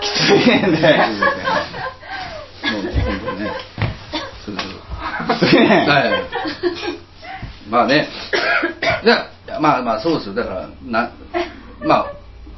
[0.00, 0.76] きついねんで。
[2.72, 3.50] もう本当にね
[4.42, 5.88] きついねん。
[5.88, 6.10] はい
[7.70, 8.08] まあね
[9.02, 9.28] いや
[9.60, 11.10] まあまあそうですよだからな
[11.84, 12.12] まあ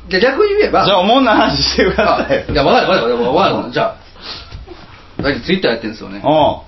[0.08, 2.46] じゃあ逆に言えばじゃあ、おもんな話してくだあさい。
[2.50, 3.96] いやわかるわかるわかるわかるじゃあ
[5.22, 6.22] 大体ツイッターやってるんですよね。
[6.24, 6.64] おう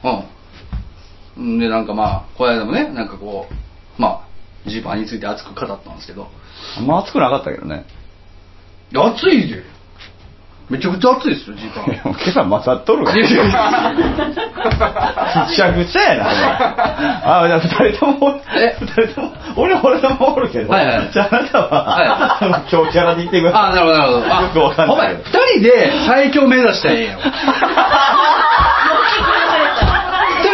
[1.36, 1.58] うん。
[1.58, 3.54] で、なんかまあ、この間もね、なんかこう、
[4.02, 4.26] ま
[4.66, 6.28] あ、ジーパンについて熱く語ったんですけど、
[6.76, 7.86] あんま熱くなかったけどね。
[8.92, 9.62] いや熱いで。
[10.70, 11.94] めちゃくちゃ熱いですよ、ジーパン。
[11.94, 13.22] いやもう今朝混ざっとるぐちゃ
[15.72, 16.30] ぐちゃやな。
[17.42, 18.76] あ、じゃあ二人とも、え？
[18.80, 23.62] 二人とも、俺は俺のもおるけど、はいはいじゃああなたは、はあの今日キャラで言ってください。
[23.62, 24.26] あ、なるほど、なるほど。
[24.32, 25.22] あよくわかんないお前、二
[25.58, 27.26] 人で最強目指したらええや人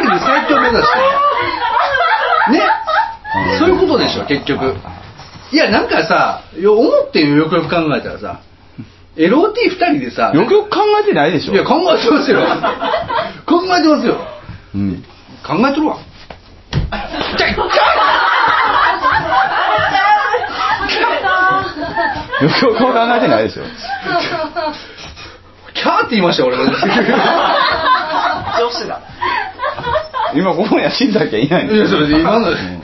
[0.00, 1.04] で最強目指したら
[2.48, 2.56] ええやん。
[2.56, 2.60] ね？
[3.52, 4.76] うんそういうことでしょ、結局。
[5.52, 8.40] いや、なんかさ、よ思ってんよ、よくよく考えたらさ、
[9.16, 11.54] LOT 二人でさ、よくよく考えてないでしょ。
[11.54, 12.40] いや、考えてますよ。
[13.46, 14.16] 考えてますよ。
[14.74, 15.04] うん。
[15.46, 15.96] 考えてるわ。
[17.38, 17.54] じゃよ
[22.50, 22.84] くよく考
[23.16, 23.62] えてないでしょ。
[25.72, 26.58] キャーって言いましたよ、俺。
[26.58, 26.70] 女
[28.70, 29.00] 子だ。
[30.34, 32.82] 今ここには新崎はいないのいや、それで今のうん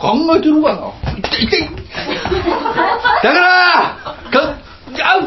[0.00, 1.60] 考えてるかな痛い痛い
[3.22, 3.40] だから
[4.30, 4.56] か
[5.02, 5.20] あう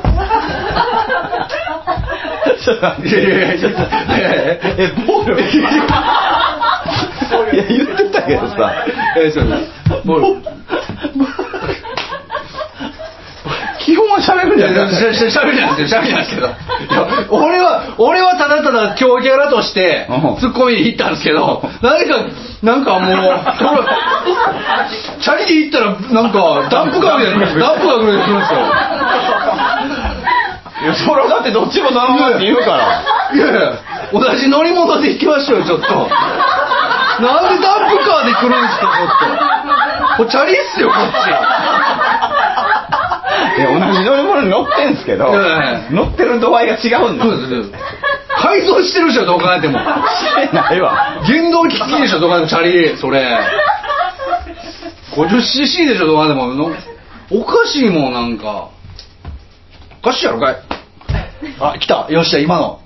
[2.63, 5.43] ちょっと待っいやいやいやいやいやえ、暴力い
[7.57, 8.85] や、言ってたけどさ。
[9.17, 10.41] えそうです暴力
[13.85, 15.13] 基本は喋るいやいやじゃん。
[15.13, 16.47] しゃしゃ喋りなんですよ喋りなんですけど
[17.29, 22.25] 俺は俺はただただ強キャラとしてうんツッコミに行ったんですけど何か
[22.63, 23.11] なんかもう
[25.21, 28.59] チャリで行ったらなんかダンプカーみたいなダンプカーぐらい来るんですよ
[30.83, 33.03] いや、それはだってどっちも頼むって言うから。
[33.31, 33.71] いやいや、
[34.11, 35.87] 同じ乗り物で行きましょうよ、ちょっと。
[37.23, 39.31] なんでダンプカーで来るんですか、ちょっと。
[40.17, 40.99] これチャリっすよ、こっ
[43.55, 45.31] いや、同じ乗り物に乗ってんすけど
[45.91, 47.71] 乗ってる度合いが違うんです。
[48.41, 49.79] 改造してるでしょ、どう考えても。
[49.79, 49.85] し
[50.49, 51.21] てないわ。
[51.23, 53.39] 原動機付きでしょ、どう考えても、チャリ、それ。
[55.15, 56.71] 50cc でしょ、どう考えても。
[57.31, 58.69] おかしいもん、なんか。
[59.99, 60.55] おかしいやろかい。
[61.59, 62.07] あ、来た。
[62.09, 62.79] よっしゃ、今の。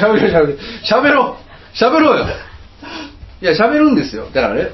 [0.00, 1.36] しゃべろしゃべろしゃべろ
[1.74, 2.26] うしゃべろうよ
[3.42, 4.70] いやしゃべるんですよだからね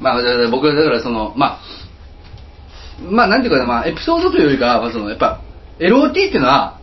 [0.00, 1.60] まあ僕はだからそのまあ
[3.10, 5.40] まあなんていうかな、まあ、エピソードというよりかは、まあ、そのやっぱ
[5.78, 6.80] LOT っていうのは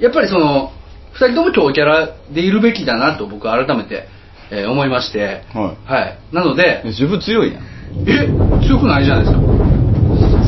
[0.00, 0.72] やっぱりその
[1.14, 4.08] 2人とも強キャラでいるべきだなと僕は改めて、
[4.50, 7.64] えー思いましてはいはい、なので自分強いやん。
[8.06, 8.26] え
[8.66, 9.40] 強くないじゃないですか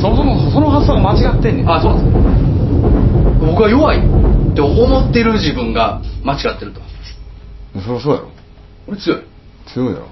[0.01, 1.69] そもそもその発想が間違ってんねん。
[1.69, 6.81] あそうなんです僕は弱いって思ってる自分が間違ってると
[7.81, 8.29] そりゃそうやろ。
[8.87, 9.23] 俺強い
[9.73, 10.07] 強いやろ。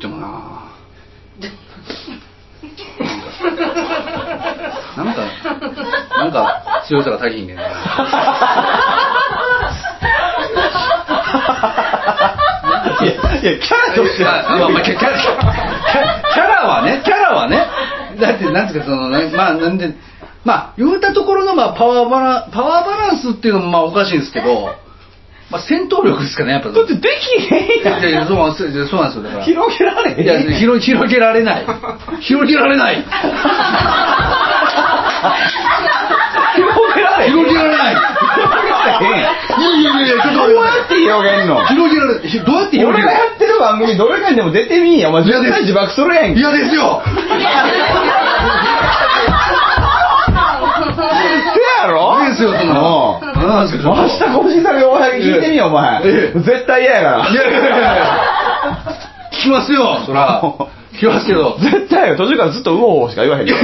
[0.00, 0.28] でもな
[4.96, 5.26] なんか
[6.16, 7.62] なんか強さが足りひんねんな。
[13.02, 14.50] いや、いや、キャラとしては。
[14.50, 15.32] あまあまあキャラキャキャ
[16.32, 17.66] キャラはねキャラはね。
[18.20, 19.94] だってなんていうかそのねまあなんで
[20.44, 24.74] まあ言うたところのまあパワーバランパワーバランスっていうのもまあおかしいんですけど
[25.50, 26.70] まあ戦闘力ですかねやっぱ。
[26.70, 28.00] だってできへんやん。
[28.00, 28.70] いやいやそうなんですよ。
[29.22, 29.44] だから。
[29.44, 30.20] 広げられへん。
[30.20, 31.66] いや広広げられない。
[32.20, 32.96] 広げられない。
[36.56, 37.30] 広げられへん。
[37.30, 37.94] 広げられない。
[37.94, 41.64] いやいやいやっとどうやって広げんの？
[41.66, 43.04] 広げられひどうやって広げる？
[43.04, 45.10] 俺がやってる番組どれかにでも出てみんや。
[45.10, 46.34] お前絶対自爆するやん。
[46.34, 46.40] け。
[46.40, 47.02] 嫌ですよ。
[47.06, 47.10] せ
[51.82, 51.86] や
[52.30, 52.74] ですよそんな
[53.46, 56.02] のうんなんですか明日更新されるおはぎ聞いてみよ、お前。
[56.04, 57.30] ええ絶対嫌やから。
[57.30, 58.04] いやいやいやいや
[59.32, 60.42] 聞きますよそら
[60.94, 62.16] 聞きますけど絶対よ。
[62.16, 63.46] 途中からずっとうおうおしか言わへん。
[63.46, 63.62] 広げ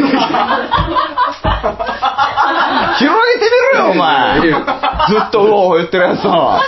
[3.38, 4.40] てみろよ、お前。
[4.40, 4.48] ず
[5.28, 6.60] っとうおうお言ってるやつは。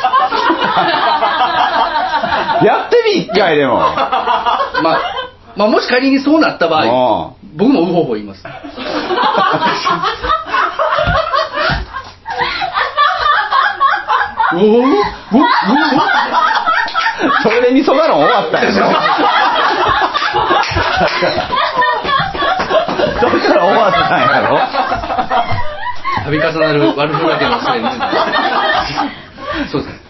[2.64, 3.78] やってみ、一回でも。
[3.78, 5.00] まあ
[5.56, 8.42] まあもし仮にそうなった場合僕もウホウホ言います
[14.54, 14.84] おおおおお
[17.42, 18.72] それで味噌だろ終わったよ。
[18.72, 18.80] そ
[23.30, 24.58] れから終わったんやろ
[26.30, 27.86] 度重なる悪ふざけの末に
[29.70, 30.00] そうですね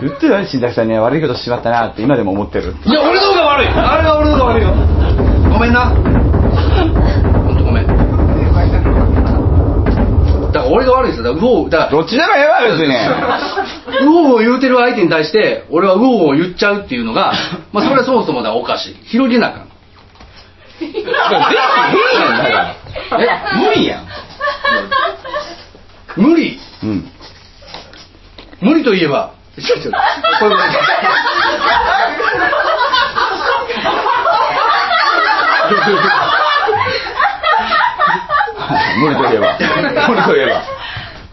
[0.00, 2.74] 言ってたね、新崎さんには悪いことしまったなって今でも思ってる。
[2.84, 4.72] いや俺の方が悪いあれが俺の方が悪いよ
[5.52, 7.92] ごめんな本当ごめんだ
[10.62, 11.34] から俺が悪いんですよ。
[11.34, 12.94] だから、うおう、だから、どっちでもええわ、別に。
[14.04, 17.32] うおうを言うてる相手に対して、俺はうおうを言っちゃうっていうのが、
[17.72, 18.96] まあ、それはそもそもだおかしい。
[19.06, 19.68] 広げなあかん。
[20.80, 22.74] できへんやん、だから。
[23.22, 24.06] え、無理やん。
[26.16, 27.10] 無理うん。
[28.60, 29.92] 無理といえば、ちょちょ
[30.38, 30.56] これ
[38.98, 39.58] 無理といえば。
[40.08, 40.62] 無理といえば。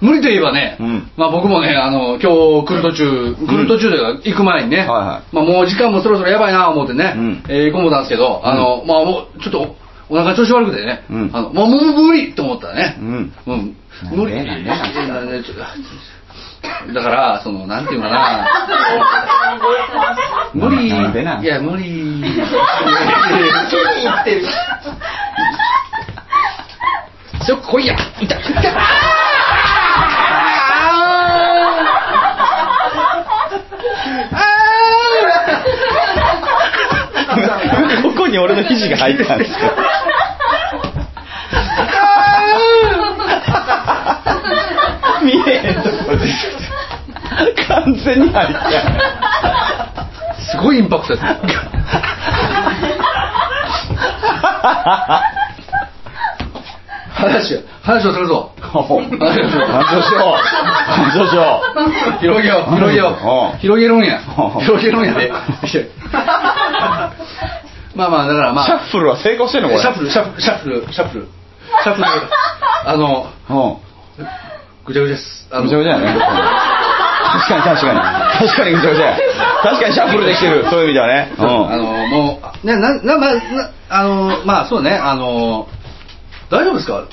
[0.03, 1.11] 無理といえばね、うん。
[1.15, 2.29] まあ僕もね、あの、今
[2.61, 3.97] 日来る途中、来る途中で
[4.29, 5.35] 行く前にね、はいはい。
[5.35, 7.43] まあもう時間もそろそろやばいな思ってね、うん。
[7.47, 9.75] えー行こうたんですけど、あの、まあもうちょっと
[10.09, 11.29] お腹調子悪くてね、うん。
[11.33, 13.33] あの、もうもう無理と思ったらね、うん。
[13.47, 13.75] うん、
[14.11, 14.35] 無理。
[14.35, 14.63] なんで
[15.07, 15.41] なんで
[16.93, 18.47] だから、その、なんていうかな、
[20.53, 21.43] 無理、なんでなん？
[21.43, 22.23] いや、無理。
[27.45, 28.27] そこ来いや、い。
[28.27, 28.43] た、い。
[28.43, 28.53] た。
[38.33, 39.57] に俺の肘が入ったんですよ。
[45.23, 46.27] 見えへんとこで。
[47.67, 48.59] 完全に入った。
[50.41, 51.37] すごいインパクトですね。
[57.13, 58.51] 話を、話をするぞ。
[58.59, 58.65] し
[60.13, 60.35] よ
[61.25, 61.29] う。
[61.29, 61.61] しよ
[62.15, 62.19] う。
[62.19, 63.17] 広げよう、広げよ
[63.55, 63.57] う。
[63.59, 64.61] 広げるんやうん。
[64.61, 65.31] 広げるんやで。
[67.95, 68.65] まあまあ、だからまあ。
[68.65, 69.81] シャッフルは成功してんのこれ。
[69.81, 71.27] シャッフル、シャッフル、シャッフル、シャッフル。
[71.83, 72.07] シャッフル。
[72.85, 73.77] あの、うん。
[74.85, 75.47] ぐちゃぐちゃです。
[75.51, 76.19] あのぐちゃぐちゃやね。
[77.33, 77.99] 確かに確かに。
[78.47, 79.17] 確かにぐちゃぐちゃや。
[79.63, 80.65] 確かにシャッフルできてる。
[80.69, 81.31] そういう意味ではね。
[81.37, 85.67] あの、もう、ね、な、な、まあ、な、あの、まあ、そうね、あの、
[86.49, 87.03] 大丈夫ですか？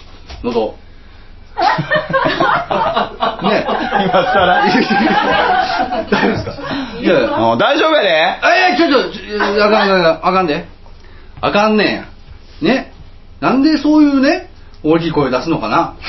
[0.43, 0.75] 喉。
[3.43, 3.67] ね。
[4.05, 4.81] 今更 大丈夫
[6.29, 6.53] ですか？
[7.01, 7.29] いやいや。
[7.31, 7.59] うん。
[7.59, 8.09] 大丈夫やで。
[8.09, 10.67] えー、ちょちょちょ、あかんあかんあかんで。
[11.41, 12.05] あかんねんや。
[12.75, 12.93] ね。
[13.41, 14.51] なんでそういうね、
[14.83, 15.95] 大きい声出すのかな？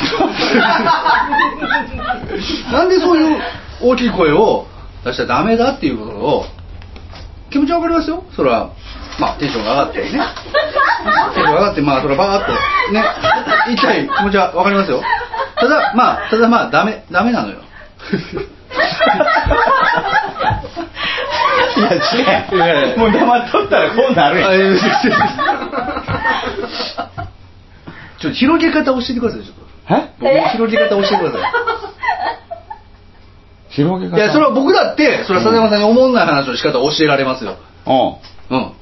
[2.71, 3.41] なんでそういう
[3.81, 4.67] 大きい声を
[5.05, 6.45] 出しちゃダメだっていうことを、
[7.49, 8.23] 気持ちはわかりますよ？
[8.35, 8.69] それは、
[9.21, 10.09] まあテンションが上がってね。
[10.09, 12.51] テンションが上がって、まあそれはバーっと
[12.91, 13.05] ね、
[13.67, 15.01] 言い気持ちはわかりますよ。
[15.59, 17.59] ただ、まあ、ただまあダメ、ダメなのよ。
[21.77, 22.97] いや、違う。
[22.97, 24.79] もう黙っとったらこうなるやん。
[28.19, 29.61] ちょっと広げ方教えてくださいちょっと
[30.27, 30.49] え？
[30.51, 31.37] 広げ方教えてくださ
[33.69, 34.17] 広げ方？
[34.17, 37.57] いいやそれは僕だってそれは佐山さんに思んない話の仕方を教えられますよ
[37.87, 37.89] う
[38.53, 38.57] ん。
[38.57, 38.73] うん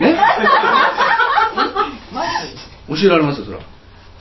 [0.00, 0.14] え？
[2.88, 3.62] 教えられますよそれは。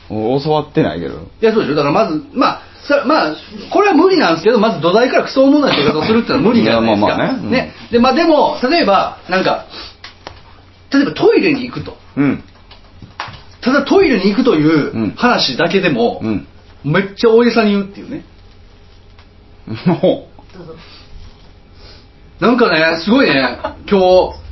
[0.09, 1.15] お教わってないけど。
[1.15, 1.75] いやそうでしょ。
[1.75, 3.35] だからまずまあさまあ
[3.71, 7.07] これは無理なんですけどまず土台からクソおもんない生活をするってのは無理じゃないですか。
[7.07, 7.43] いやまあまあね。
[7.43, 7.51] うん。
[7.51, 7.73] ね。
[7.91, 9.65] でまあでも例えばなんか
[10.93, 11.97] 例えばトイレに行くと。
[12.17, 12.43] うん。
[13.61, 15.13] ただトイレに行くといううん。
[15.15, 16.47] 話だけでも、うん。
[16.83, 18.25] めっちゃ大げさに言うっていうね。
[19.87, 20.27] も
[22.41, 23.57] なんかねすごいね。
[23.89, 24.42] 今日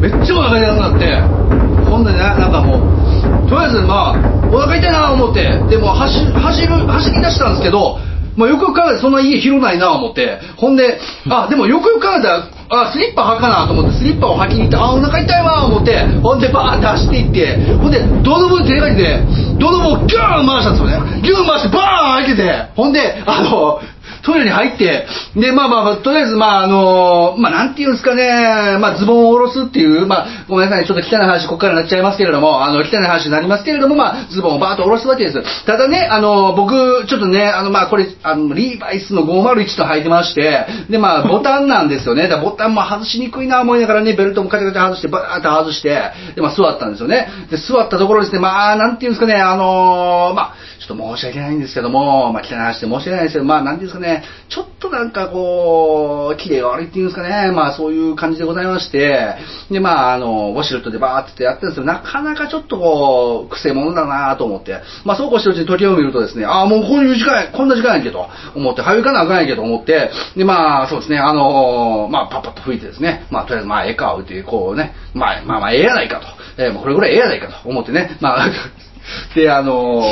[0.00, 1.46] めっちゃお腹痛くなって。
[1.86, 7.98] ほんでねなんかもうとりあえずまあお腹痛いな思ってでも走走る走り出したんですけど
[8.36, 10.38] まあ、よくよく考えてそんな家広ないな思って。
[10.58, 19.24] ほんであでもよくよく考えたらあスリッパ履かなと思ってスリッパを履きに行ってあお腹痛いわ思ってほんでバーって走っていってほんでドドブ手がけて
[19.56, 21.22] ドドブをギューン回したんですよね。
[21.22, 23.80] ギューン回してバーン開けてほんであの
[24.22, 35.66] トイレに入って、で、まあまあ、とりあえず、まああの、まあなんていうんですかね、まあズボンを下ろすっていう、まあごめんなさい、ちょっと汚い話、ここからなっちゃいますけれども、あの、汚い話になりますけれども、まあズボンをバーッと下ろすわけです。
[35.66, 42.28] ただね、あの、僕、ちょっとね、あの、まあこれ、あの、リーバイスの501と履いてまして、で、まあボタンなんですよね。
[42.28, 46.00] だボタンも外しにくいな思いながらね、ベルトもカチャカチャ外して、バーッと外して、
[46.34, 47.28] で、まあ座ったんですよね。
[47.50, 50.54] で、座ったところですね、まあなんていうんですかね、あの、まあ
[50.86, 59.34] ちょっと申し訳ないんですけども、まあ、汚い話で申し訳ないですけど、まあ、なんていうんですかね、ちょっとなんかこう、綺麗が悪いっていうんですかね、まあ、そういう感じでございまして、
[59.70, 76.26] で、まあ、あの、ウォシュレットでバーってやってるんですけど、なかなかちょっとこう、癖者だなと思って、まあ、そうこうしてるうちに時計を見るとですね、ああ、もうこういう時間、こんな時間やんけと思って、早行かなあかんやんけと思って、で、まあ、そうですね、あの、まあ、パッパッと吹いてですね、まあ、とりあえず、まあ、ええか、置いて、こうね、まあ、まあ、まあ、ええやないかと、
[76.62, 78.48] えーもうこれぐらいええやないかと思ってね、まあ、
[79.34, 80.02] で、あの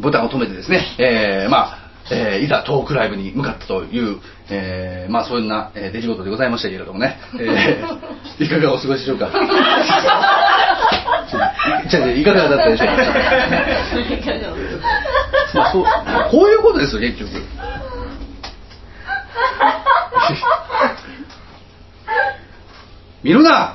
[0.00, 1.78] ボタンを止めてですね、えーまあ、
[2.10, 4.18] えーいざトークライブに向かったという、
[4.50, 9.30] えーまあ、そんな、えー出来事でございましたけれどもね、えー いかがお過ごしでしょうか？
[11.88, 12.94] ちょちょいかがだったでしょうか？
[15.54, 15.84] まあそう
[16.30, 17.30] こういうことですよ結局
[23.22, 23.74] 見るな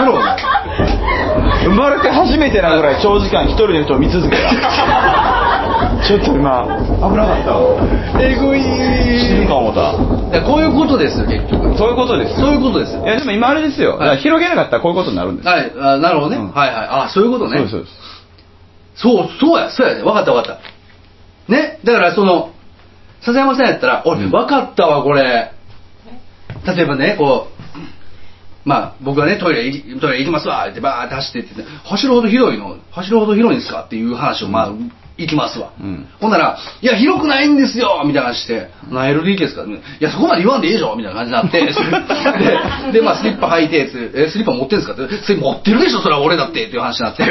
[0.00, 0.20] なんだろ
[1.64, 4.50] 生まれて初めてなぐらい長時間一人の人を見続けた。
[6.06, 7.76] ちょっと今危なかったわ。
[8.18, 8.62] えぐい。
[8.62, 9.92] 死ぬか思った。
[10.38, 11.76] いやこういうことですよ結局。
[11.76, 12.40] そういうことです。
[12.40, 13.04] そういうことですよ。
[13.04, 14.18] いやでも今あれですよ、はい。
[14.18, 15.46] 広げなかったらこういうことになるんです。
[15.46, 15.72] よはい。
[15.76, 16.50] あなるほどね、うん。
[16.52, 16.88] はいはい。
[17.06, 17.58] あそういうことね。
[17.58, 17.86] そうそう
[18.96, 20.02] そう、そうや、そうやね。
[20.02, 21.52] 分かった分かった。
[21.52, 21.78] ね？
[21.84, 22.50] だから、その、
[23.22, 25.52] 笹山さんやったら、俺、分かったわ、これ。
[26.66, 27.59] 例えばね、こう、
[28.64, 34.70] まあ、僕がね、トイレい、トイレ行きますわ、ってバーって走ってって、走るほど広いの、走るほど広いんですかっていう話を、まあ、
[35.16, 35.70] 行きますわ。
[35.78, 39.64] うんほんなら、いや、広くないんですよみたいな話して、何 LDK ですか？
[39.64, 39.66] い
[40.00, 41.60] や、そこまで言わんでいいでしょみたいな感じになって、
[42.92, 44.92] で、でまあ、スリッパ履いて、つえ、スリッパ持ってんすか？
[44.94, 47.22] って、それ持ってるでしょそれは俺だってっていう話になって。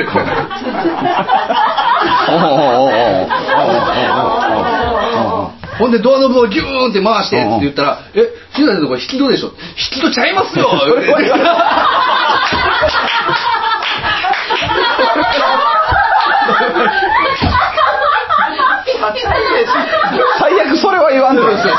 [2.29, 3.25] おうおうおうおうおうおうおう
[4.15, 4.88] おうおう
[5.79, 11.49] ほんでドアノブをギューンって回してって言ったら、え、シダ先生これ引き戸でしょ引き戸ちゃいますよそれは言わない
[20.39, 21.69] 最悪それは言わんとそうそ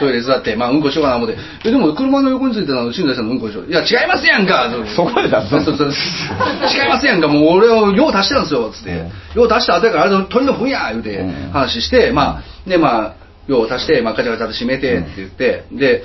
[0.00, 4.70] トイレ座って、まあ、うんこしようかな思って、え、でも車の横についてたの、新田さんのうんこでしょいや、違いますやんか。
[4.96, 5.88] そこで出すそうそうそう。
[5.88, 9.10] 違いますやんか、もう俺を用足してたんですよ、つって。
[9.34, 13.14] 用足した後やから、あれ鳥の糞や言うてうん話して、まあ、で、まあ、
[13.46, 16.04] 用足して、まあ、ガチャガチャと閉めてって言って、で、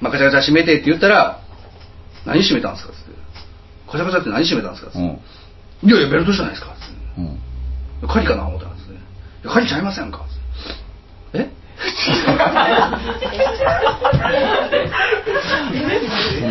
[0.00, 1.40] まあ、ガチャガチャ閉めてって言ったら、
[2.24, 3.04] 何閉めたんですかつって。
[3.86, 4.98] ガチャガチャって何閉めたんですかつって。
[5.00, 5.88] うん。
[5.88, 6.74] いやいや、ベルトじゃないですか。
[6.74, 6.96] つって。
[8.02, 8.08] うん。
[8.08, 8.96] 鍵かな思ったんですね。
[9.44, 10.25] いや鍵ちゃいませんかえ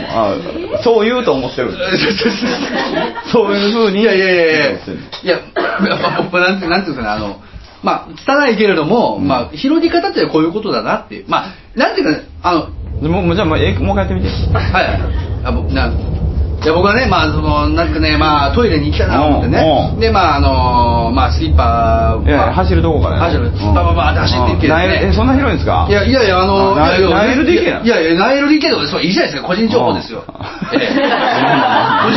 [0.10, 0.36] あ
[0.84, 1.72] そう言うと思ってる
[3.32, 4.66] そういうふうにいやいやいやいや。
[5.24, 7.42] いや、やっぱなんて、なんていうんですかね、あの、
[7.84, 9.28] まあ、汚いけれども、うん。
[9.28, 11.26] まあ、広げ方ってこういうことだなっていう。
[11.28, 14.28] まあ、なんていうかね、あの、でももうじゃあもうえもう一回やってみて。
[14.58, 16.25] はい
[16.66, 19.48] いや僕はね、まあ、その、なんかね、まあ、トイレに行きたいなと思って。
[19.50, 19.96] ね。
[20.00, 23.22] で、まあ、あの、まあ、スリッパ、走るとこからね。
[23.22, 23.52] 走る。
[23.54, 23.74] うん。
[23.76, 25.86] バババーって走っていってえそんな広いんですか？
[25.88, 30.24] いやいやいや、あの、あないやいやいや、ない LDK でもそういいじゃないですか、個人情報ですよ。
[30.26, 30.50] 個人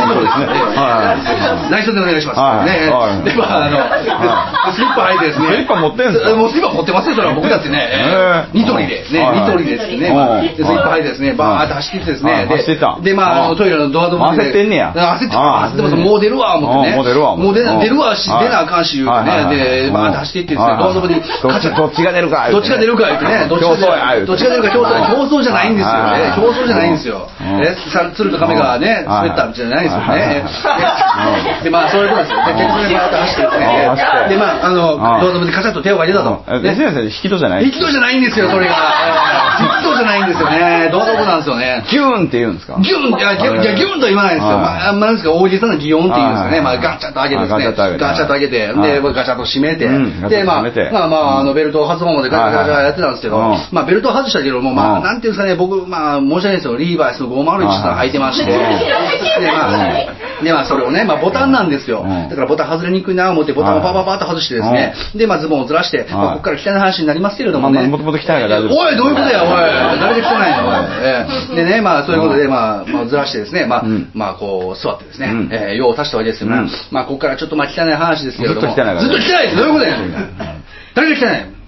[0.09, 2.39] 情報です内緒でお願いします。
[2.39, 2.65] はい。
[2.65, 3.23] ねはい。
[3.23, 5.47] で、まあ、あの、はスリッパ履いてですね。
[5.49, 6.35] スリッパ持ってんすか？
[6.35, 7.33] もうスリッパ持ってますよ、それは。
[7.35, 8.49] 僕だってね。
[8.53, 9.39] ニトリで、ね、はい。
[9.41, 10.09] ニトリですね。
[10.57, 12.47] スリッパ履いてですね、バーって走っていってですはい。
[12.47, 13.03] ね。
[13.03, 14.93] でまあ、トイレのドアノブで焦ってんねや。
[14.95, 15.95] 焦って、あ焦ってます。
[15.95, 16.89] もう出るわ、思ってね。
[16.89, 17.53] うんもう出るわもう。
[17.53, 19.87] 出出るわし、はい出なあかんし、言うてね。
[19.87, 20.43] で、バーって走ってい。
[20.43, 25.93] ってですね、はいはいドアノブにどっちが出るかどっちが出るか言ってね、どっちが出るか競争、競争じゃないんですよ。
[25.93, 26.33] ね。
[26.35, 27.29] 競争じゃないんですよ。
[27.39, 27.61] うん。
[27.61, 29.11] え、さ鶴と亀がね、うん。
[29.11, 30.05] 滑ったんじゃないですよね。
[30.07, 31.63] はい。
[31.63, 32.45] で、まあ、そういうことですよ。
[32.45, 33.69] で、結局ね、バーッと走ってですね。
[34.29, 34.99] で、まあ、あの、うん。
[34.99, 36.43] ドアノブにカチャッと手を入れたと。
[37.03, 38.75] 引き戸じゃない引き戸じゃないんですよ、それが。
[39.59, 40.89] えー引き戸じゃないんですよね。
[40.91, 41.83] ドアノブなんですよね。
[41.89, 42.79] ギューンって言うんですか？
[42.79, 44.55] ギュンいや、ギュン、いや、ギュンとは言わないんですよ。
[44.55, 44.61] はい。
[44.61, 46.61] まあ、あんまなんですか、大げさな擬音っていうんですかね。
[46.61, 47.65] まあ、はいガチャッと上げてですね。
[47.67, 48.67] あガチャッと上げて。
[48.67, 49.85] で、ガチャッと閉めて。
[49.85, 55.03] うん、で、まあ、まあまあ、あの、ベルトを外す方までガチャガチャやってたんですけどうん、まあ、ベルトを外したけども、まあ、うん。
[55.03, 56.77] なんていうんですかね、僕、まあ、申し訳ないですよ。
[56.77, 58.59] リーバイスの501さん履いてまして、うん。
[58.59, 62.01] で、まあ、で、まあ、それをね、まあ、ボタンなんですよ。
[62.01, 62.29] うん。
[62.29, 67.87] だからボタン外れにくいなと思って、ボタンをパパパッと外してですね、で、まあ、ズボンをずらして、まあ、ここから汚い話になりますけれどもね。
[67.87, 68.79] もともと汚いから大丈夫です。
[68.79, 69.43] おい、どういうことや。
[69.49, 70.85] 誰で汚いの、おい。
[71.01, 76.69] えーでね、まあ、そういうことで、まあ、まあ、ずらしてですね、まあうん、まあ、こう、座ってですねうん、えー用を足したわけですよねうん。
[76.91, 78.61] まあ、ここからちょっとまあ、汚い話ですけれども。
[78.61, 79.55] ずっと汚いからねずっと汚いです。
[79.55, 79.97] どういうことや
[80.95, 81.59] 誰が汚い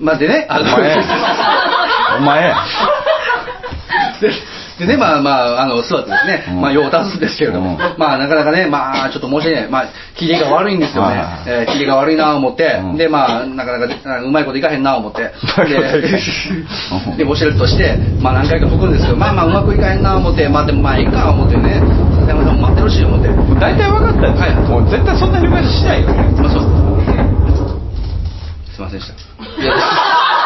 [0.00, 0.94] まあ、でね、あのお前
[2.18, 2.54] お前
[4.20, 4.30] で
[4.78, 6.60] でね、まあまあ、あの、座ってですね、うん。
[6.60, 7.78] まあ、用を足すんですけれども、うん。
[7.98, 9.68] まあ、なかなかね、まあ、ちょっと申し訳ない。
[9.70, 11.22] まあ、キレが悪いんですよね。
[11.46, 12.80] えーキレが悪いなと思って。
[12.80, 15.78] うん、で、まあ、なかなかうまいこといかへんなと思って、で、
[17.16, 21.80] で、ウォシュレットして、まあ、何回か拭くんですけど、まあまあ、うまくいかへんなと思って、まあ、でもまあ、いいか思ってね、
[22.20, 23.28] 笹山さんも待ってるし思って。
[23.60, 24.54] 大体分かったよ、はい。
[24.68, 26.62] もう絶対そんな広がりしないよまあ、そう。
[28.72, 28.78] す。
[28.78, 30.41] いませんでした。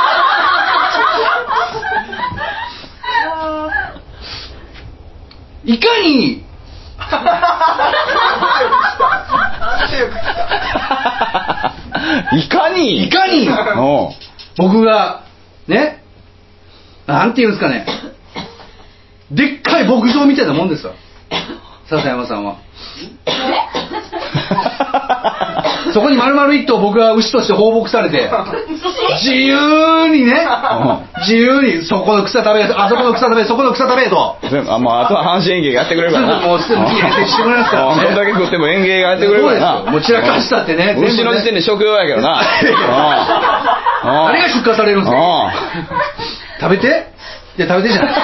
[5.73, 6.45] いかに、
[12.33, 13.05] いかに？
[13.07, 13.49] いかに、
[14.57, 15.23] 僕が、
[15.67, 16.03] ね、
[17.07, 17.87] なんていうんですかね、
[19.31, 20.95] でっかい牧場みたいなもんですわ。
[21.89, 22.57] 笹山さんは。
[25.97, 28.29] そこに丸々一頭僕が牛として放牧されて、
[29.25, 30.47] 自由にね、
[31.25, 34.37] 自由にそこの草食べ、あそこの草食べ、そこの草食べと。
[34.43, 36.35] 全部あもうあとは阪神園芸がやってくれるからな。
[36.41, 38.05] もうすぐもうしてもらいますからね。
[38.11, 39.91] うんだけ食っても園芸がやってくれるからな。
[39.91, 42.41] もう散らかしたってね牛の時点で食用やけどな。
[44.05, 45.51] あれが出荷されるんですよ。
[46.61, 47.07] 食べて。
[47.57, 48.15] いや、食べてじゃない。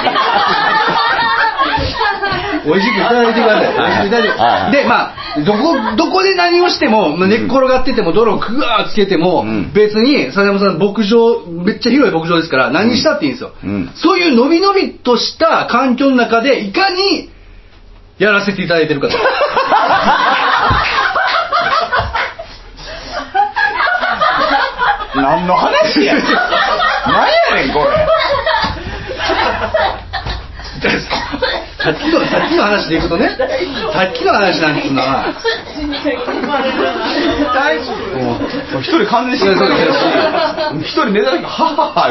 [2.65, 3.75] 美味しくいただいてください。
[3.75, 4.29] 美味しくいただいて。
[4.29, 4.63] はい。
[4.63, 9.73] はいで、まあ、どこ、どこで何をしても、まあ寝っ転がってても、泥をぐわーつけても、うん。
[9.73, 13.53] 別に、佐山さん、牧場、めっちゃ広い牧場ですから、何したっていいんですよ。
[13.63, 13.91] うん。
[13.97, 17.31] そういうのびのびとした環境の中で、いかに、
[18.19, 19.17] やらせていただいてるかと。
[25.15, 28.07] 何の話や何やねんこれ
[31.83, 35.35] さっきの、さっきの話でいくとね、さっきの話なんですのは、
[38.73, 39.93] もう一人完全に死んでる。
[40.73, 42.07] し一人寝た時ハッハッハ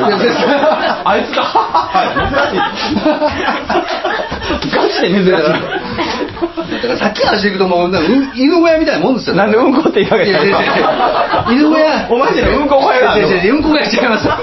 [1.06, 7.92] あいつがハッハッハ珍しいガチで珍しいだからさっきの話でいくともう、
[8.36, 9.36] 犬小屋みたいなもんですよ。
[9.36, 12.08] なんでうんこって言いかけたいやいやいや犬小屋。
[12.10, 14.34] お前んちのうんこ小屋があるのいやいやいやうんこ小屋違いますよ。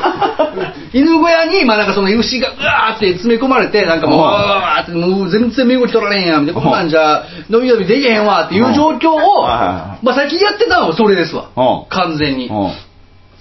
[0.93, 6.63] 犬小屋に、まあなんかその牛がうわーって詰め込まれて、なんかもう、うんわーって、もう全然身動き取られへんやん、みたいな。
[6.63, 11.89] こんなんじゃ、伸び伸びできへんわっていう状況を、まあさっきやってたのはそれですわうん。
[11.89, 12.51] 完全に。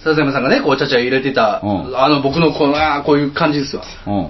[0.05, 3.83] うん笹山さんがね、こう、ちゃちゃ入れてた、うんあの、僕のこの、こういう感じですわ。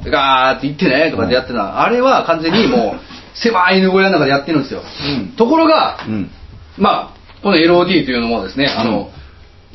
[0.05, 1.83] ガーって言ってね、とかってやってた。
[1.83, 2.99] あれは完全にもう、
[3.35, 4.81] 狭い犬小屋の中でやってるんですよ。
[4.81, 6.31] うんところが、うん
[6.77, 9.09] まあ、この LOD というのもですね、あの、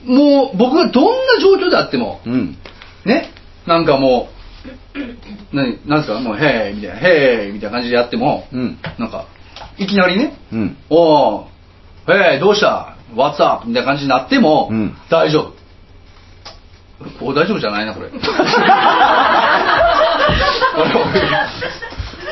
[0.05, 2.57] もう僕がどんな状況であっても、うん
[3.05, 3.31] ね、
[3.67, 4.29] なんかも
[5.55, 9.27] う、何、なんですか、もう、へーみたいな、へーみたいな感じでやっても、うんなんか、
[9.79, 13.67] いきなりね、うんおー、へーどうした ?What's up?
[13.69, 15.62] みたいな感じになっても、うん大丈夫。
[17.21, 18.09] お大丈夫じゃないな、これ。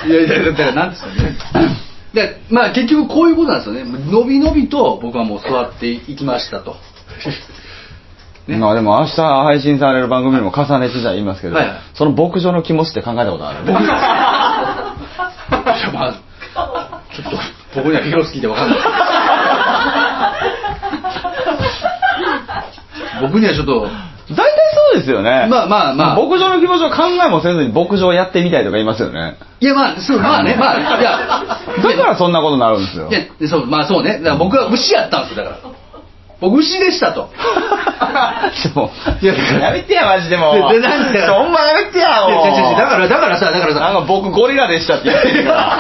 [0.07, 1.15] いやいや、だから、なんですかね。
[2.15, 3.85] で、まあ結局こういうことなんですよね。
[4.11, 6.77] のびのびと僕はもう座っていきましたと。
[8.49, 13.59] ねまあでも明日配信される番組にも重ねてじゃ言いますけど、はいはいその牧場の気持ちって考えたことある？
[13.71, 13.73] い
[15.83, 16.15] やまあ、
[17.15, 17.37] ちょっと、
[17.77, 18.79] 僕には広すぎてわかんない。
[23.23, 23.87] 僕にはちょっと、
[24.31, 24.45] 大体
[24.93, 25.49] そうですよね。
[25.51, 26.15] まあまあまあ。
[26.15, 29.37] 牧場の気持ちを考えもせずに牧場やってみたいとか言いますよね。
[29.61, 31.19] いやまあ、そう、まあね、まあ、いや、
[31.83, 33.09] だからそんなことになるんですよ。
[33.11, 34.19] いや、そう、まあそうね。
[34.19, 35.81] だから僕は牛やったんですよ、だから。
[36.41, 37.29] 僕牛でしたと。
[38.65, 42.43] でもいややめてやマジでもででなんでほんまやめてやも
[42.75, 42.79] う。
[42.79, 45.77] だから、だからさ、だからさ、なんか僕ゴリラでしたって言ってるから。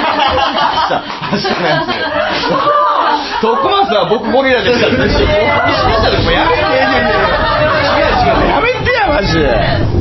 [1.32, 5.70] 明日明日のやつ徳松は僕ゴリラでしたって言ってるから。
[6.22, 7.29] もうやめて違う違うやめてや
[9.20, 9.42] マジで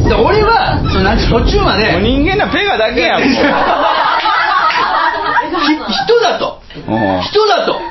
[0.09, 3.39] で俺は、そのなんて途中まで、人間なペガだけやん 人
[6.21, 6.61] だと。
[6.87, 7.81] うん人だと。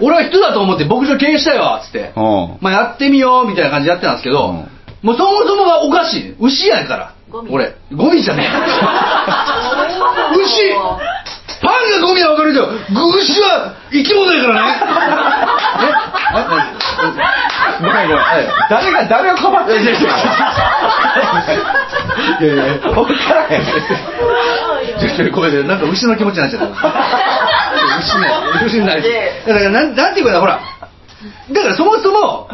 [0.00, 2.12] 俺は人だと思って牧場経営したいわ、つって。
[2.16, 4.70] うんまあやってみよう、みたいな感じでやってたんですけど、うん
[5.02, 6.34] もうそもそもがおかしい。
[6.40, 7.12] 牛やから。
[7.50, 7.74] 俺。
[7.92, 8.48] ゴミじゃねえ。
[10.42, 10.72] 牛
[11.60, 12.66] パンがゴミはわかるけど、
[13.16, 14.72] 牛は生き物やからね。
[17.80, 18.24] ごめんごめん。
[18.70, 20.02] 誰が誰をかばってんのいやい
[22.40, 26.66] やいやいや分からへんちょちょごめんなさいなんか牛の気持ちになっちゃった。
[27.98, 28.28] 牛ね、
[28.66, 29.02] 牛になる。
[29.46, 30.60] だからなん、なんていうかな、ほら。
[31.52, 32.48] だからそもそも、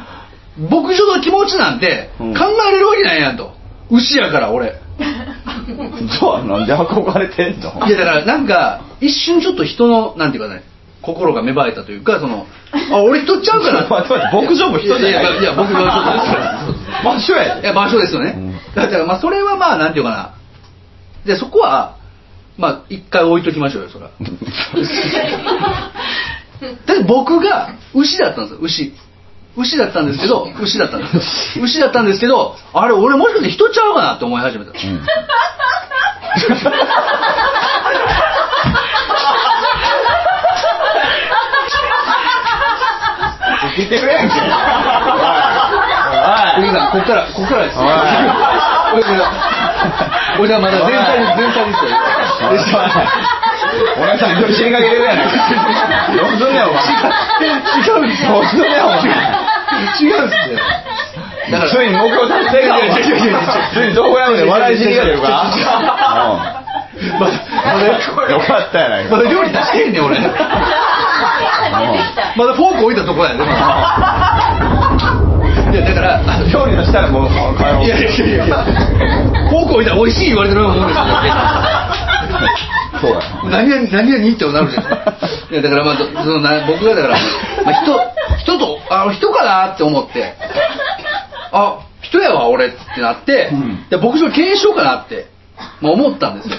[0.70, 3.52] 牧場の気持ちなんて考えれるわけないやんと。
[3.90, 4.80] 牛やから、俺。
[5.66, 10.62] じゃあなんで憧れてんのいやだからなんか、一瞬ちょっと人の、なんていうかね、
[11.02, 12.46] 心が芽生えたというか、その、
[12.92, 13.86] あ、俺人ちゃうかな。
[13.88, 17.04] 待って待って牧場も人じゃないいや僕がちょっと。
[17.04, 18.34] 場所やいや、場所ですよね。
[18.36, 20.34] うんだから、まあ、それはまあ、なんていうかな。
[21.26, 21.96] で、そこは、
[22.56, 24.10] まあ、一回置いときましょうよ、それは。
[26.86, 28.94] だって僕が牛だったんですよ、牛。
[29.56, 31.64] 牛だったんですけど、牛だったんですよ。
[31.64, 34.70] 牛だったんですけど、あれ、俺もしかして人ちゃうかなって思い始めた。
[34.70, 34.76] うん
[43.76, 44.14] 聞いてくれ。
[44.14, 44.34] やんけ
[46.54, 47.84] お兄さん、こっから、こっからですよ。
[47.84, 47.92] おい。
[47.92, 49.04] おい。
[50.40, 50.48] おい。
[50.48, 51.90] じゃあまだ全体です、全体ですよ。
[53.96, 55.26] お姉さん一人死にかけてるやない。
[55.26, 55.32] か
[56.12, 58.28] どうすんねんお前違うんですよ。
[58.32, 60.58] どうすんねんお前違うんですよ。
[61.50, 61.88] だから、つい。
[61.88, 62.76] に目標達成か
[63.72, 63.88] つい。
[63.88, 64.76] にどこやむねん笑い。
[64.76, 65.28] 死にかけるか
[67.18, 67.32] まだ、
[67.64, 67.84] まだ、
[68.26, 69.04] うんよかったやない。
[69.04, 70.18] かまだ料理出してへんねん、俺。
[72.36, 73.52] まだフォーク置いたとこやで、まだ。
[75.72, 77.30] いやだから料理のしたらもう
[77.84, 78.46] いやいやいや。
[78.46, 78.64] いや
[79.50, 81.04] 高校いたら美味しい言われてるようなもんですよ。
[83.00, 83.20] そうや。
[83.50, 84.84] 何々何々ってなるじゃん
[85.52, 87.16] いやだからまあそそのな僕がだから、
[87.64, 87.98] まあ、人
[88.38, 90.34] 人とあ人かなって思って。
[91.52, 93.88] あ人やわ俺ってなって、うん。
[93.88, 95.26] で牧場経営しようかなって、
[95.80, 96.56] まあ、思ったんですよ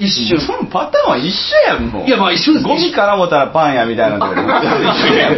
[0.00, 2.64] 一瞬そのパターンは一緒やんもういやまあ一緒です。
[2.64, 4.48] ゴミから思ったらパンやみたいなんだけど一
[5.12, 5.34] 緒やん。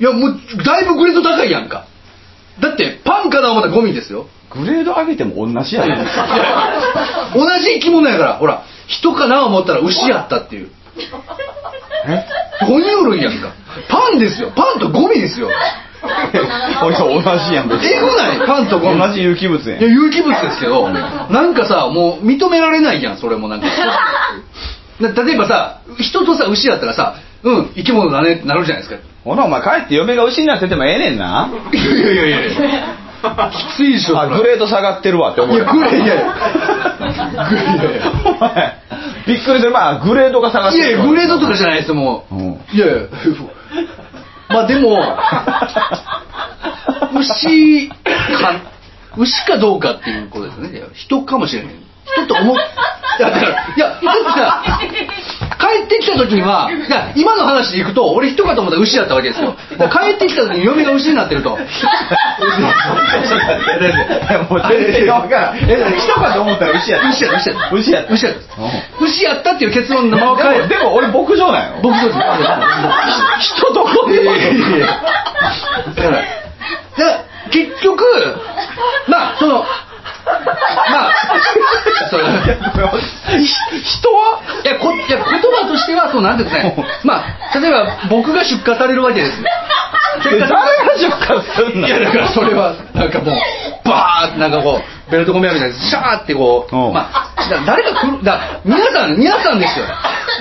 [0.00, 1.86] いやもうだいぶグレード高いやんか。
[2.60, 4.26] だってパンかな思ったらゴミですよ。
[4.50, 5.88] グレード上げても同じやん。
[5.88, 8.34] 同じ生き物やから。
[8.38, 10.70] ほら人かな思ったら牛やったっていう。
[12.08, 12.26] え？
[12.66, 13.54] 哺乳類やんか。
[13.88, 14.50] パンですよ。
[14.54, 15.48] パンとゴミですよ
[16.82, 17.92] 同じやん別に。
[17.92, 18.46] えぐない。
[18.46, 19.80] パンとゴミ同じ有機物やん。
[19.80, 20.88] いや有機物ですけど
[21.30, 23.66] なんかさもう認められないやんそれもなんか。
[25.00, 29.00] な例えばさ人とさ牛やったらさうん生き物だねってなるじゃないですか。
[29.24, 31.48] ほなお前帰って嫁が牛になっててもええねんな。
[31.72, 32.48] いやいやいやいや
[33.52, 36.24] きついでしょあグレード下がってるわって思ういやグレーいやいや
[37.48, 38.76] グレーいお前
[39.26, 39.70] びっくりする。
[39.70, 40.84] まあグレードが下がってる。
[40.84, 42.60] いやいやグレードとかじゃないですよもう、うん。
[42.72, 42.94] いやいや
[44.52, 44.98] まあでも
[47.18, 47.94] 牛か
[49.16, 50.78] 牛かどうかっていうことですよね。
[50.78, 51.74] いや人かもしれない
[52.04, 52.58] 人と思っい
[53.22, 54.06] やだからいやだって
[54.40, 54.62] さ
[55.62, 56.68] 帰ってきた時には
[57.14, 59.54] 今の話でいくと俺人かと思ったら牛だったわけですよ。
[59.70, 61.56] 帰ってきた時に嫁が牛になってると。
[61.62, 61.62] い
[64.32, 65.56] やもう全然分からん。
[65.56, 67.08] え人かと思ったら牛やった。
[67.10, 68.12] 牛や牛や牛やった。
[68.12, 68.34] 牛や
[69.00, 71.78] 牛やったっていう結論のまま帰でもでも俺牧場なんよ。
[71.80, 72.20] 僕そうです。
[73.40, 74.32] 人どこでだ
[76.02, 78.02] から結局
[79.06, 79.64] まあその
[80.24, 81.12] まあ
[82.10, 84.40] その人は？
[84.64, 86.86] いやこいや言葉としてはそうなんていうんですかね。
[87.04, 89.42] まあ例えば僕が出荷されるわけです。
[90.24, 90.56] 誰が
[90.96, 91.42] 出荷
[91.72, 91.86] すんの？
[91.88, 96.90] いやだからそれはなんかもうバーってなんかこうベルトコンベヤーみたいにシャーってこうう。
[96.90, 99.86] んまあだ誰が来るだ皆さん皆さんですよ。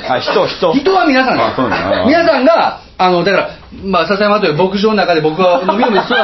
[0.09, 0.73] あ人人。
[0.73, 1.47] 人は皆さんです。
[1.47, 3.49] あそうなんだ皆さんがあのだから
[3.83, 6.15] まあ笹山という牧場の中で僕はのびのび育って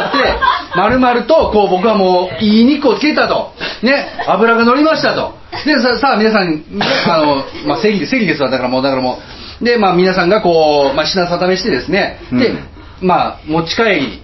[0.76, 3.54] 丸々とこう僕はもういい肉をつけたと。
[3.82, 4.08] ね。
[4.28, 5.38] 油が乗りましたと。
[5.66, 6.64] でささあ皆さん、ね、
[7.08, 9.20] あのまあ正義で正義ですわだからもうだからも
[9.62, 12.20] うでまあ皆さんがこう、まあ、品定めしてですね。
[12.32, 12.68] で、うん。
[13.02, 14.22] まあ持ち帰り。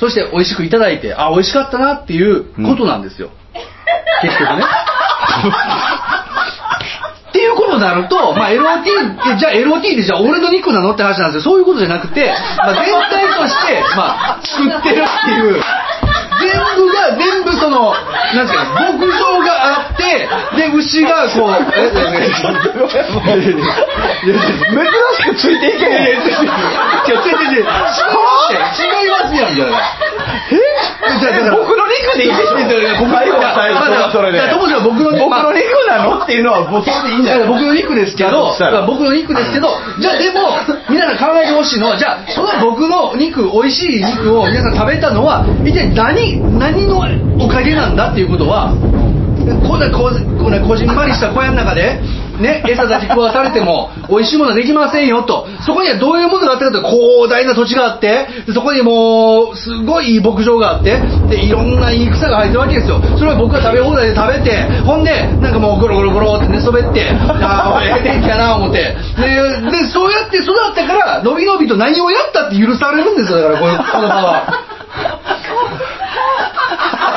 [0.00, 3.28] そして美味しくいただいてあ美味しかったなっていうことなんですよ、
[4.22, 4.64] 結局ね
[7.40, 8.84] いうことになると、 まあ、LOT
[9.38, 11.52] じゃあ LOT でじゃあ俺の肉なのって話なんですよ。
[11.52, 15.62] そういうことじゃなくて、まあ、全体として、まあ、作ってるっていう、
[16.40, 17.92] 全 部が、全部その、
[18.34, 22.60] なんですか、牧場があって、で、牛がこう、え、え、え、
[24.22, 24.84] 珍
[25.16, 26.38] しくついていけへん違う違
[27.10, 29.70] う違う違う違う違う違いますやんじゃな
[30.50, 30.58] え
[31.20, 32.54] じゃあだから僕の肉でいいでしょ
[33.00, 38.54] 僕の最後は最後それでともちろん僕の肉なのっていうのはそれでいいんじゃない僕の肉ですけど
[38.86, 40.50] 僕の肉ですけどじゃあでも
[40.90, 46.99] 皆さん考えてほしいのはじゃあその僕の肉美味しい肉を皆さん食べたのは一体何何の
[47.38, 48.74] おかげなんだっていうことは
[49.66, 52.00] こんなここんなこじんまりした小屋の中で
[52.40, 55.46] ね餌だけ食わされても 美味しいものはできませんよと。
[55.60, 60.98] そこにはどういうものがあったかというと広大な土地があってそこにもうすごいいい牧場があって
[61.28, 63.00] でいろんないい草が生えてるわけですよ。
[63.16, 68.78] それを僕が食べ放題で食べてほんでなんかもうゴロゴロゴロって寝そべってああええ天気やな思って。
[68.78, 74.64] ででそうやって育ったからのびのびと何をやったって許されるんですよだからこのこの場は。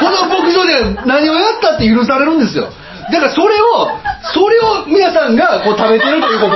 [0.04, 2.68] この牧場で何をやったって許されるんですよ。
[3.12, 3.88] だからそれを
[4.34, 6.50] それを皆さんがこう食べてるというこ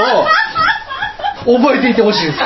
[1.46, 2.46] とを覚えていてほしいんですよ。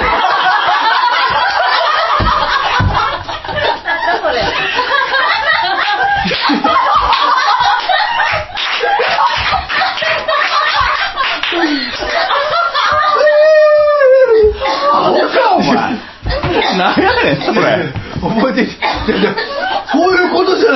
[16.78, 17.94] 何やねんそれ。
[18.22, 19.61] 覚えていて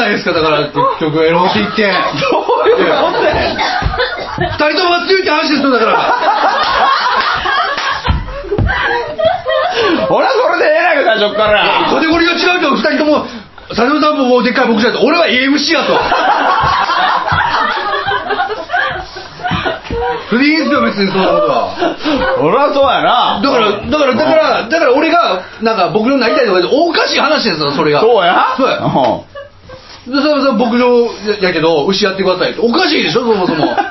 [0.05, 3.21] ないですかだから結局エロって言ってどういうこと？
[4.37, 6.13] 二人ともが強いって話ですよだから。
[10.09, 11.89] 俺はそれでええやんか最初から。
[11.89, 13.25] カテゴリーが違うけど二人とも
[13.69, 15.05] 佐野さんももうでっかい牧場だと。
[15.05, 15.97] 俺は AMC やと。
[20.29, 21.75] それでいいですよ別にそんなことは。
[22.41, 23.39] 俺はそうやな。
[23.41, 28.01] だから、だから、だから、だから俺が、なんか僕のなりたいとか言うとおかしい話ですよ、それが。
[28.01, 28.55] そうや？
[28.57, 28.79] そうや。
[30.05, 31.09] それは牧場
[31.41, 32.61] やけど、牛やってくださいって。
[32.61, 33.65] おかしいでしょ、そもそも。
[33.65, 33.89] いや、牧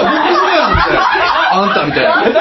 [0.00, 1.02] 場やん、みたいな。
[1.52, 2.08] あんたみたいな。
[2.08, 2.32] いや、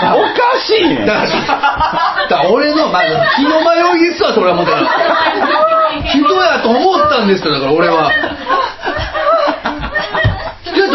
[0.00, 3.02] いや、おかしいねんだから、だから俺の、まあ、
[3.36, 4.88] 気の迷いですわ、それはもうだから。
[6.04, 8.10] 人やと思ったんですよ、だから俺は。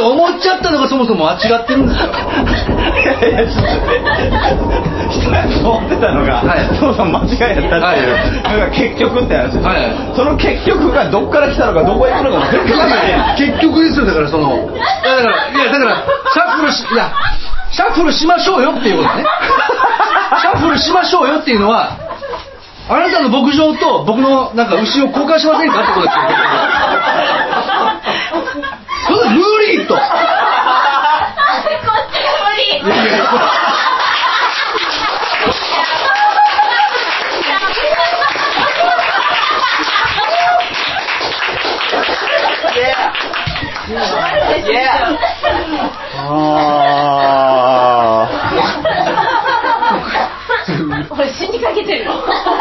[0.06, 2.06] 思っちゃったのがそもそも間違ってるんですよ。
[2.06, 16.04] いやいやちょっと待って人やと思ってたのが、はいそもそも間違いやったっていう、はいなんか結局って話ですよ、はいその結局がどっから来たのかどこへ行くのかも全然わかんない結局ですよ、だからその、だから、いや、だから、
[16.34, 17.14] シャッフルし、いや、
[17.72, 19.26] シャッフルしましょうよっていうことね。
[20.42, 21.92] シャッフルしましょうよっていうのは、
[22.88, 26.22] あなたの牧場と僕のなんか牛を交換しませんかってことですよ。
[29.08, 29.96] そんな無理と。
[29.96, 30.00] こ
[32.92, 33.05] っち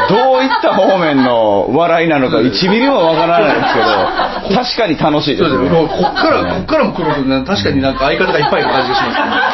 [0.09, 3.87] どういった方面の笑いなのか1ミリもわからないですけど
[4.63, 5.71] 確かに楽しいですね。
[5.71, 9.54] こっから、こっからも来るとね、確かになんか相方がいっぱいいる感じがしますね。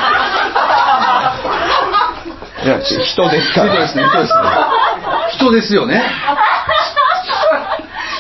[2.62, 4.40] いや人ですから人ですね、人ですね。
[5.32, 6.02] 人ですよね。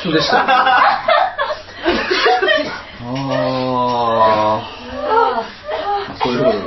[0.00, 0.38] 人でした。
[0.38, 0.44] あ
[4.56, 4.62] あ。
[6.22, 6.64] そういうことで。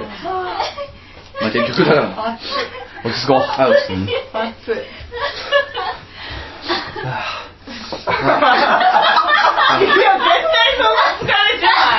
[1.42, 2.38] まあ結局だから。
[3.06, 4.00] 落ち着こうあう熱いい
[9.98, 11.94] や、絶対そんな疲れてない。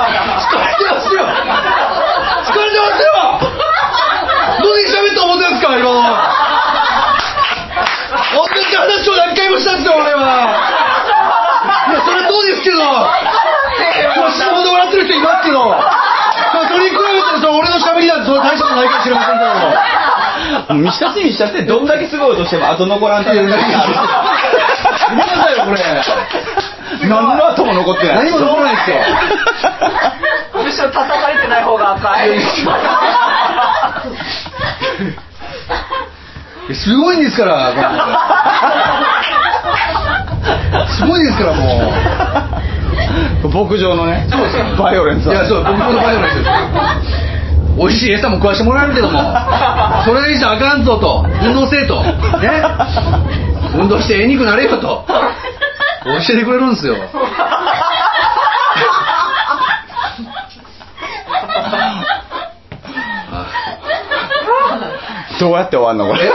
[0.00, 3.12] 疲れてますよ疲れてますよ
[4.62, 6.00] どうに喋った思ってんですか今の
[8.30, 10.20] 同じ話を何回もしたんですよ俺は
[11.88, 23.86] いやそれはそうですけど今下ほど笑ってる人いますけどそれに比べたらそれ俺の喋りなんてそれ大したないかもしれませんけど見したって見したってどんだけすごいとしても後残らんために見てくださ
[25.52, 25.78] いよこれ。
[27.08, 28.30] 何の後も残ってない。
[28.30, 28.96] 何も残らないですよ
[30.64, 32.40] むしろ叩かれてない方が赤い。
[36.74, 37.72] すごいんですから
[40.88, 41.92] すごいですからも
[43.44, 43.48] う。
[43.48, 44.26] 牧場のね。
[44.30, 44.64] そうですよ。
[44.78, 46.50] バイオレンスいやそう僕もバイオレンスです
[47.80, 49.18] 美味しい餌も食わしてもらえるけども
[50.04, 51.24] それ以上あかんぞと。
[51.42, 52.02] 運動せえと。
[52.02, 52.12] ね。
[53.74, 55.04] 運動してええ肉なれよと。
[55.08, 56.96] 教えてくれるんですよ。
[65.38, 66.30] どうやって終わんのこれ？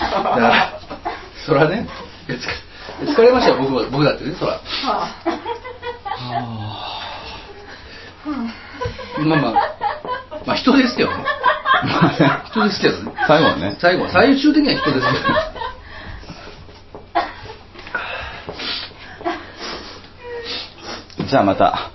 [0.00, 0.72] だから
[1.46, 1.86] そらね
[2.28, 2.52] いやつか
[3.12, 4.60] 疲れましたよ僕は僕だってねそら
[9.24, 9.52] まあまあ
[10.46, 11.24] まあ人ですけどね
[12.68, 13.12] 人ですけどね。
[13.26, 13.76] 最後はね。
[13.80, 14.12] 最後は。
[14.12, 15.34] 最終的には人ですけど。
[15.34, 15.60] ね
[21.30, 21.92] じゃあまた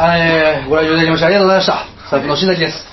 [0.00, 2.86] はどうも、えーご来場いただきましてありがとうございましたスタッフの新崎です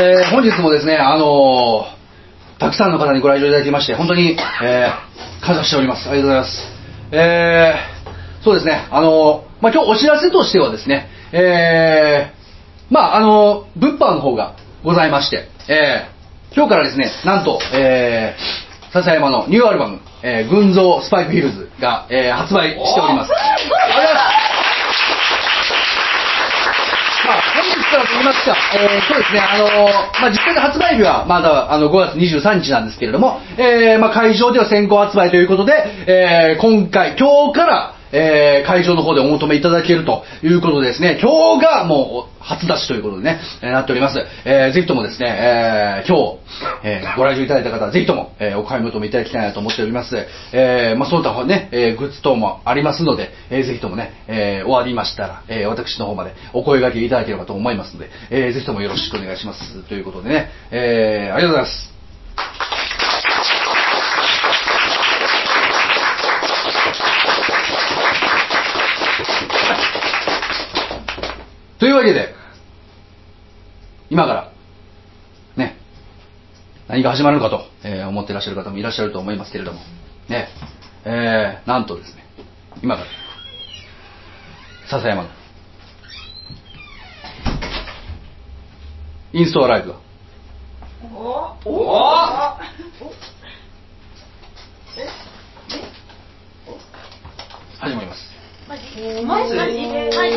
[0.00, 1.98] えー本日もですね、あのー
[2.60, 6.08] たくさんの方にご来場いただきまして、本当に、えー感謝しております。
[6.08, 6.62] ありがとうございます。
[7.12, 14.54] えーそうですね、あのーまあ、今日お知らせとしてはですね、えーまあ、あのー物販の方が
[14.84, 23.32] ございまして、えー今日からですね、なんと、えー笹山のニューアルバム、えー群像スパイクヒルズが、えー発売しております。
[23.32, 24.48] ありがとうございます
[27.28, 29.70] まあ、本日からと言いますか、えーそうですね、あのー
[30.20, 35.74] まあ、実際の発売日はまだあの5月23日なんですけれども、えーまあ、会場では先行発売ということで、
[36.06, 44.18] えー今回、今日から、えー会場の方でお求めいただけるということですね、今日がもう初出しということでね、えーなっております。
[44.44, 46.38] えーぜひともですね、えー今日、
[46.84, 50.16] えーご来場いただいた方はぜひとも、えーお買い求めいただきたいなと思っております。
[50.52, 59.82] えーまあ、その他ね、えーグッズ等もありますので、えーぜひともね、えー終わりましたら、えー私の方までお声掛けいただければと思いますので、えーぜひともよろしくお願いします。
[59.88, 62.77] ということでね、えーありがとうございます。
[71.78, 72.34] というわけで、
[74.10, 74.52] 今から、
[75.56, 75.76] ね、
[76.88, 79.78] 何が始まるのかと、えー思っていらっしゃる方もいらっしゃると思いますけれども、
[80.28, 80.48] ね、
[81.04, 82.24] えー、なんとですね、
[82.82, 83.08] 今から、
[84.90, 85.28] 笹山の、
[89.32, 89.98] インストアライブが、
[97.80, 98.37] 始まります。
[98.68, 98.82] マジ
[99.24, 100.36] マジマジマジ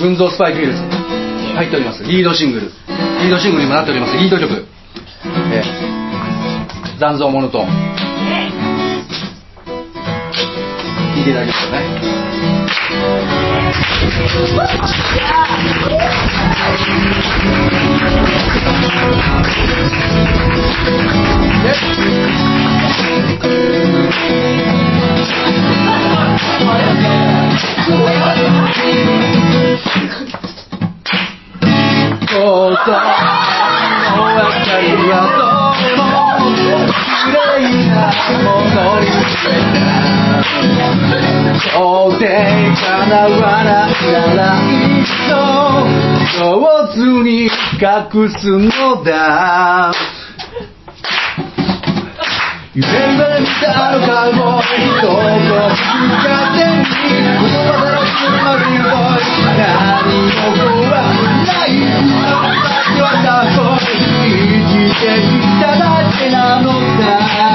[0.00, 4.66] 群像スパイクヒルズ入っておりますリードシングルリードシングルにもなっておりますリード曲、
[5.52, 8.65] えー、残像モノトーンえー
[11.24, 11.86] ていただきましたね。
[32.28, 35.14] ことの明かりは
[35.80, 36.25] どれも
[37.24, 39.06] 綺麗なものに
[41.68, 44.00] 到底叶わない
[44.36, 45.32] ないっそ
[46.38, 46.44] 上
[46.92, 49.10] 手に隠すのだ
[52.74, 55.16] 夢夢見たのカウボーイどこ
[56.22, 59.64] か手に言葉だらけのマリーボーイ何
[60.26, 61.68] も怖くない
[62.20, 64.28] 私はたこ生
[64.68, 65.95] きてきただ
[66.26, 67.46] けなのださ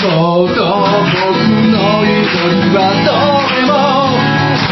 [0.00, 0.06] そ
[0.44, 1.18] うと僕
[1.68, 3.10] の祈りはど
[3.54, 3.70] れも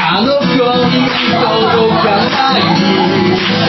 [0.01, 0.47] あの子
[0.87, 0.95] に
[1.29, 3.68] 届かない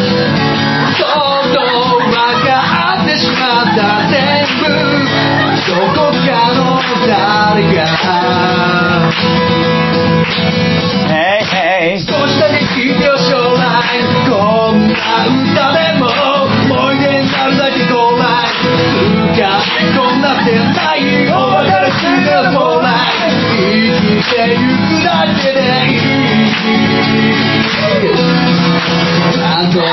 [29.69, 29.85] 東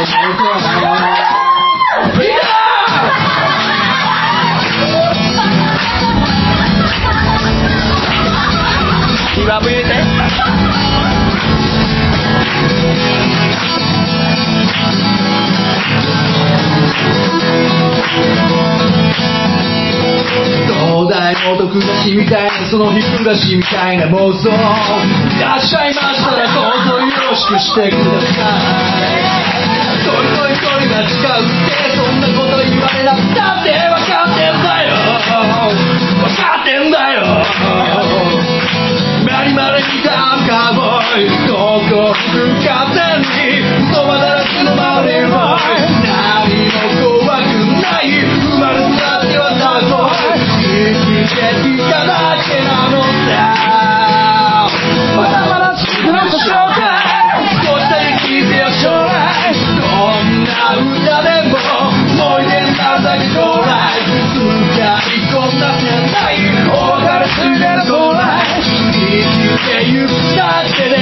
[21.10, 24.50] 大の毒ガシみたいなその日暮らしみたいな妄想。
[25.40, 28.36] らっしゃいましたらどうぞよろしくしてくださ
[28.96, 29.26] い
[29.96, 30.16] 一人
[30.52, 34.94] 一人が違うってそんなこと言われなくたって分かってんだよ
[36.16, 37.20] 分かってんだよ
[39.26, 40.08] マリマリにた
[40.46, 41.52] カウボーイど
[41.90, 46.80] こ向かってに言葉だらけのマリーボーイ何も
[47.24, 47.50] 怖く
[47.82, 49.92] ない生まれ育ってはタコ
[50.62, 52.10] 生きてきただ
[52.46, 52.94] けなの
[53.28, 53.75] だ
[55.16, 55.72] まだ
[65.76, 66.34] んじゃない。
[66.68, 68.16] おがすれ到来。
[68.58, 68.62] 引
[68.92, 70.94] き受けゆくたってね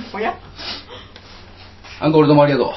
[0.00, 0.24] お別れする将来生きてゆくだけでいい
[2.00, 2.70] アンコールどうもありがとう。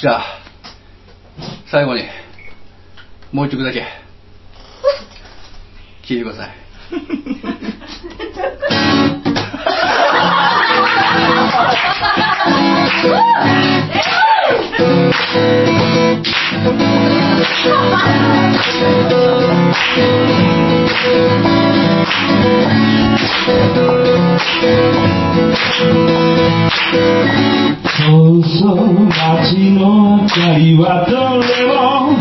[0.00, 0.24] じゃあ、
[1.70, 2.02] 最後に、
[3.32, 3.86] もう一曲だけ、
[6.02, 6.50] 聴いてください。
[13.02, 13.08] そ
[21.82, 21.85] う
[28.08, 32.14] そう街の明かりはどれも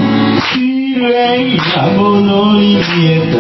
[0.53, 0.55] 綺
[0.95, 3.35] 麗なものに見えた。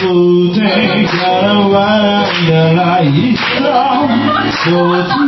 [0.00, 0.60] 袖
[1.06, 1.76] から笑
[2.42, 3.04] いならい
[3.34, 3.36] っ
[4.64, 5.27] そ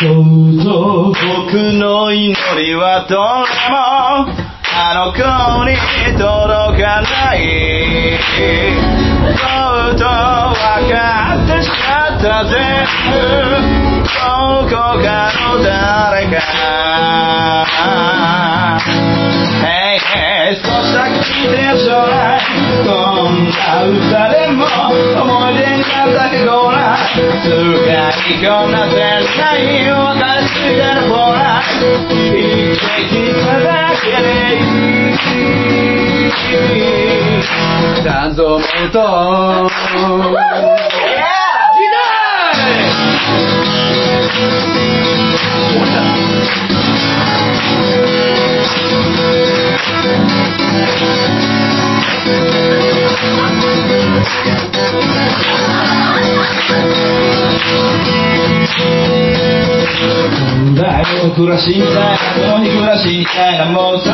[0.00, 0.24] そう
[0.62, 3.20] そう僕の祈りはどれ
[3.70, 5.18] もあの子
[5.68, 5.76] に
[6.16, 7.38] 届かない。
[9.36, 9.44] そ
[9.94, 11.99] うと分かってしまう。
[12.22, 13.16] た全部
[14.04, 16.36] どこかの誰か。
[19.62, 21.48] Hey, hey 少しだけ聞い。
[21.48, 22.44] てよ将来
[22.84, 22.90] こ
[23.30, 23.56] んな
[23.88, 24.66] 歌でも
[25.22, 28.96] 思い出になったけどな使いこなせ
[29.38, 31.40] ない別れついてるほら
[31.80, 32.14] 生
[32.76, 33.12] きてき
[33.46, 34.68] ただけでい
[35.08, 35.20] い
[38.02, 38.98] 残像ものと、
[40.34, 40.40] だ
[41.20, 41.29] よ
[61.40, 64.10] 暮らしたいの日暮らしたいな妄想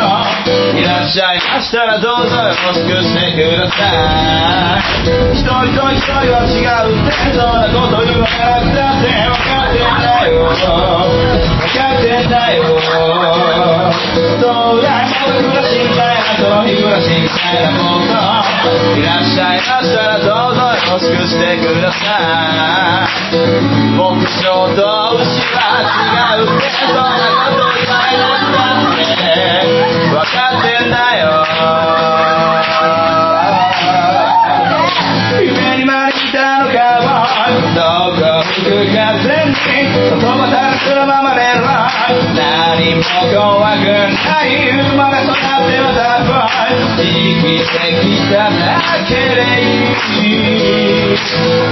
[0.78, 1.45] いらっしゃい。
[1.56, 2.36] ましたらどうぞ。
[2.36, 10.60] よろしくしてください一人と一人は違うってそんなこと言わなくたって分かってんだよ分
[11.72, 12.76] かってんだよ
[14.36, 18.20] どうだい僕暮らしみたいなその日暮らしみたいな妄想
[19.00, 23.40] いらっしゃいましたらどうぞよろしくしてください
[23.96, 27.00] 牧場と牛は違うってそんな
[27.48, 29.56] こと言わなくたって
[30.12, 31.15] 分かってんだよ
[37.56, 39.56] どこ吹く風に
[39.88, 41.64] 言葉たらすのままでろ
[42.36, 43.00] 何も
[43.32, 46.20] 怖くない生まれ育ってまた
[46.96, 48.60] 生きてきただ
[49.08, 51.16] けでいい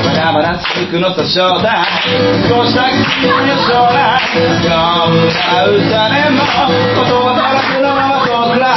[0.04, 1.84] まだまだ続くのと正体
[2.48, 4.16] 少しだけ君の将来
[4.64, 6.40] こんな歌でも
[6.94, 8.72] 言葉たらすのままそくら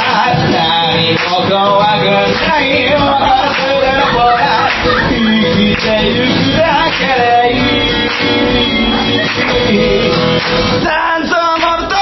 [0.52, 5.17] 何も怖くない別れついてるほら
[5.88, 7.56] 生きてゆくだけで
[9.72, 10.12] いい
[10.84, 11.94] 残像もると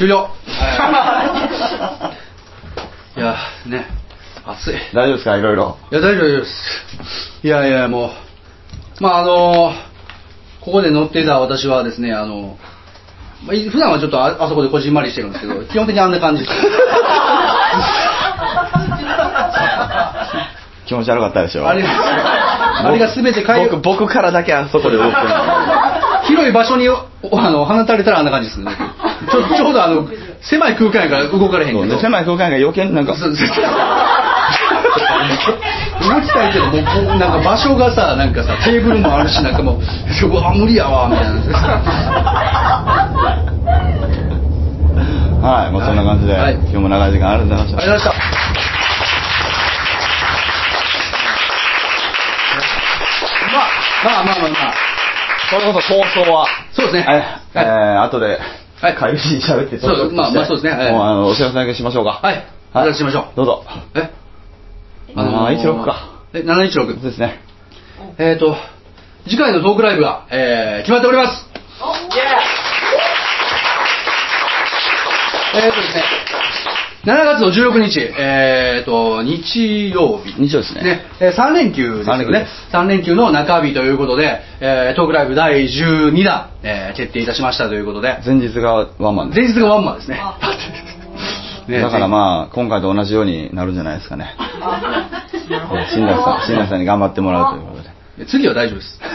[0.00, 0.30] 終了。
[3.16, 3.36] いや、
[3.66, 3.86] ね、
[4.46, 4.74] 暑い。
[4.74, 5.36] い大丈夫ですか？
[5.36, 5.76] いろいろ。
[5.90, 6.50] や、大丈夫です。
[7.42, 8.06] いやいや、も
[8.98, 9.74] う、まああの
[10.62, 12.56] ここで乗っていた私はですね、あの、
[13.44, 16.54] まあい普段はちょっとああそこでこじんまりしてるんですけど、 基本的にあんな感じです。
[20.86, 21.68] 気持ち悪かったでしょ？
[21.68, 25.12] あれあれが全て海僕僕からだけあそこで動くの
[26.30, 26.96] 広い場所にお
[27.32, 28.70] あの放たれたらあんな感じですね。
[29.30, 30.06] ちょちょうどあの、
[30.40, 31.98] 狭い空間やから動かれへんけど。
[31.98, 33.18] 狭い空間が余計になんか動
[36.22, 36.82] きたいけど、もう
[37.18, 39.80] なんか場所がさ、なんかさ、テーブルもあるし、なんかもう、
[40.26, 41.30] うわ、無理やわ、みたいな。
[45.40, 48.40] はいもうそんな感じで、はい今日も長い時間ありがとうございましたありがとうございました。
[53.50, 53.66] まあ、
[54.04, 54.89] まあまあまあまあ。
[55.50, 56.46] それこそ放送は。
[56.72, 57.12] そうですね。
[57.12, 57.24] はい。
[57.54, 58.38] えー、後で
[58.80, 58.94] はい。
[58.94, 60.82] 会議に喋ってそうまあまあそうですね。
[60.82, 60.92] はい。
[60.92, 62.20] もうあのお知らせだけしましょうか。
[62.22, 62.46] はい。
[62.72, 63.36] お知らせしましょう。
[63.36, 63.64] どうぞ。
[63.94, 64.10] え
[65.14, 66.22] ？716か。
[66.32, 67.02] え、716そう。
[67.02, 67.40] ですね。
[68.18, 68.56] えーと、
[69.24, 71.46] 次回のトークライブが、えー、決まっております。
[75.52, 76.04] えーとですね、
[77.04, 80.34] 7月の16日、えーと、日曜日。
[80.34, 82.46] 日曜ですねね、えー3連休ですよ三連休ねで。
[82.76, 90.20] 3連休の中日ということで、えートークライブ第12弾、えー決定いたしましたということで、前日がワンマンで前日がワンマンですね。
[91.68, 94.34] ねだからまあ今回と同じようになるんじゃないですかね
[95.38, 97.82] 新田さん新田さんに頑張ってもらうということ
[98.18, 99.00] で次は大丈夫です。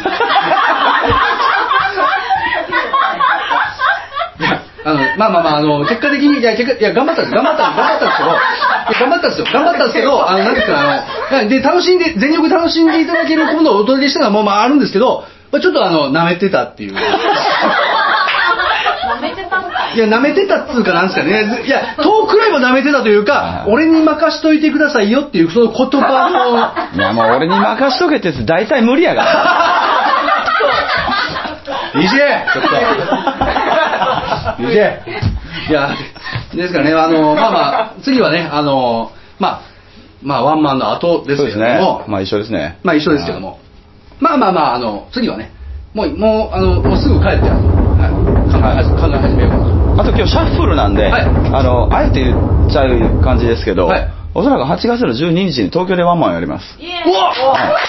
[4.40, 16.94] いやあの、まあまあまあ、あの、結果的に、いや、結果、いや、頑張ったんです、頑張ったんです、頑張ったんですけど、頑張ったんですよ、頑張ったんですけど、あの、なんですか、あの、で、楽しんで、全力楽しんでいただけるものをお届けしたのはもう、まあ、あるんですけど、まあ、ちょっとあの、舐めてたっていう。
[16.94, 17.00] 舐
[19.22, 21.64] めてたんかいいや、舐めてたっつうかなんですかね。
[21.66, 26.30] いや、トークライブは舐めてたというかは、い俺に任しといてくださいよっていう、その言葉
[26.94, 29.34] いやもう俺に任しとけってやつ大体無理やから
[31.96, 33.65] の、 いじれちょっと。
[34.60, 35.04] いじれ
[35.70, 35.96] いや、
[36.54, 39.62] ですからね、あの、まあまあ、次はね、あの、まあ、
[40.22, 42.80] まあ、ワンマンの後ですけれども、まあ一緒ですね。
[42.84, 43.60] まあ一緒ですけども、
[44.20, 45.52] まあまあまあ、あの、次はね、
[45.94, 47.56] もう、もう、あの、もうすぐ帰って、は
[48.08, 48.12] い、
[48.52, 50.02] 考え始めようかなと。
[50.02, 51.22] あと今日シャッフルなんで、はい。
[51.24, 54.08] あのあえて言っちゃう感じですけど、はい。
[54.34, 56.66] おそらく8月の12日に東京でワンマンやります。
[56.78, 57.80] うわやったーやっ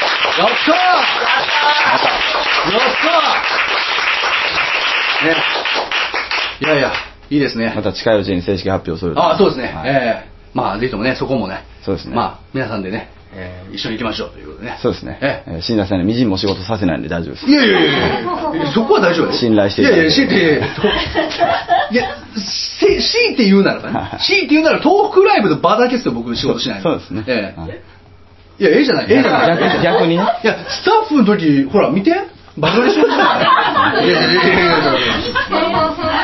[0.00, 0.76] たやったー
[5.26, 5.34] ね。
[6.60, 6.92] いやいや、
[7.30, 7.72] いいですね。
[7.74, 9.68] また近いうちに正式発表するあそうですね。
[9.68, 14.78] はいええまあ、ぜひともね、そこもね、そうですねまあ、皆さんでね、えー一緒に行きましょうということでね。
[14.80, 17.90] そうですね、ええー新田さんにみじんも仕事させないんで大丈夫ですいやいやいや
[18.20, 18.22] い
[18.58, 19.38] やそこは大丈夫です。
[19.40, 20.60] 信頼していやいや、いて強いて、いやい
[21.94, 27.68] や、強いて言うならばね、強いて言うならトークライブと場だけですよ、僕仕事しないそうですねええは
[28.58, 29.58] いいや、ええじゃない、ええじゃない。
[29.58, 32.12] 逆逆にねいや、スタッフの時、ほら、見て。
[32.58, 34.06] バカにしてるじゃない。
[34.06, 34.86] いやいやいやいや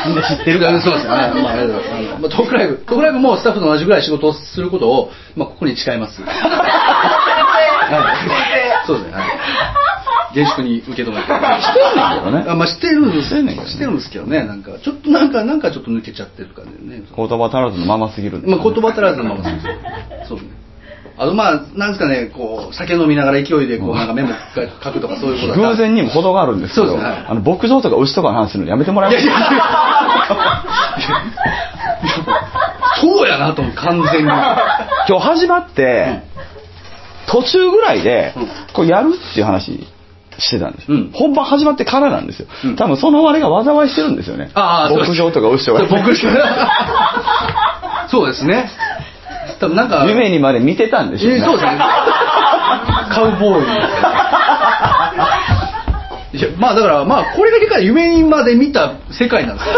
[0.07, 0.81] みんな知ってるから。
[0.81, 1.41] そうですよね。
[1.43, 6.21] まあ、ありがとうございますトークライブ、トークライブもスタッフと同じぐらい仕事をすることを、まあ、ここに誓います。
[6.25, 6.29] は
[8.83, 9.13] いそうですね。
[9.13, 9.23] はい。
[10.33, 11.27] 厳粛に受け止めて。
[11.27, 11.37] してん
[11.95, 13.27] ねんけどねあまあ、してるんです。
[13.27, 14.43] してんねんけどねしてるんですけどね。
[14.43, 17.03] なんか、ちょっとなんか、なんかちょっと抜けちゃってる感じでね。
[17.15, 19.67] 言葉足らずのまますぎるんですまあ、言葉足らずのままそうです
[20.29, 20.62] そうですね。
[21.15, 27.03] あとまあ、なんですかね、こう、酒飲みながら勢いで、こう、なんかメモ書くとかそういうこと偶然にも程があるんですけどね。
[27.03, 27.25] はい。
[27.29, 29.25] あの牧場とか牛とかの話するのやめてもらえます？
[29.25, 29.59] いやいやいや。
[32.99, 34.31] そうやなと思う、完全に。
[35.07, 36.21] 今日始まって、
[37.27, 38.47] 途中ぐらいでうん。
[38.73, 39.87] こうやるっていう話
[40.39, 41.11] してたんですよ、うん。
[41.13, 42.75] 本番始まってからなんですよ、うん。
[42.75, 44.49] 多分その割が災いしてるんですよね。
[44.55, 45.79] ああ、牧場とか牛とか。
[48.09, 48.67] そうですね。
[49.63, 51.37] 多分なんか、夢にまで見てたんでしょうね。
[51.39, 51.77] えーそうですね。
[53.13, 53.63] カウボーイ。
[56.37, 59.75] いや、まあだから、まあこれだけから夢にまで見た世界なんですよ。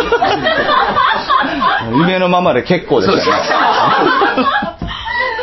[1.99, 3.21] 夢のままで結構でしたね。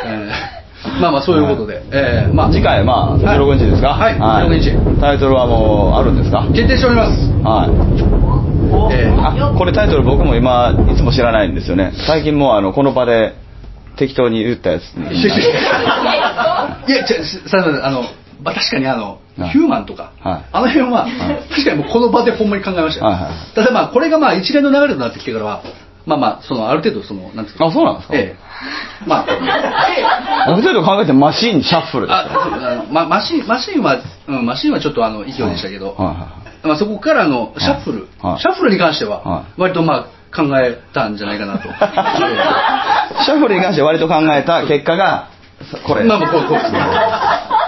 [0.07, 0.53] えー
[1.01, 2.51] まあまあそういうことで、えーまあ。
[2.53, 3.89] 次回まあ16日ですか？
[3.91, 4.15] はい。
[4.49, 6.45] 16日タイトルはもうあるんですか？
[6.55, 7.13] 決定しております。
[7.43, 7.71] はい。
[8.95, 9.27] えー。
[9.49, 11.93] あこれタイトル僕も今いつも知らないんですよね。
[12.07, 13.35] 最近もうあのこの場で
[13.97, 14.85] 適当に言ったやつ。
[14.95, 15.25] に い
[16.97, 18.03] や、ちょ、すすいません、あの、
[18.43, 19.51] まあ、確かにあの、はい。
[19.51, 20.43] ヒューマンとか、はい。
[20.53, 21.13] あの辺は、い。
[21.51, 23.05] 確かにもうこの場でほんまに考えました。
[23.05, 23.11] よ。
[23.11, 23.33] はいはい。
[23.55, 25.63] ただまあ、これがまあ一連の流れとなってきてからは、
[26.05, 27.67] まあまあ、その、ある程度その、なんていうか。
[27.67, 28.15] あそうなんですか？
[28.17, 28.53] ええ。
[29.07, 29.27] まあ、
[30.47, 33.99] ある程度考えてマシーンシャッフルですあ、あのま、マシン、マシンは、
[34.29, 36.17] うん、マシンはちょっとあの、勢いでしたけど、はいはい
[36.65, 41.69] まあそこからのシャッフル、はいシャッフルに関しては、は割とまあ、考えたんじゃないかなと。
[43.25, 45.29] シャッフルに関して割と考えた結果が、
[45.85, 46.05] これ。
[46.05, 46.81] まあまあこうこうですね。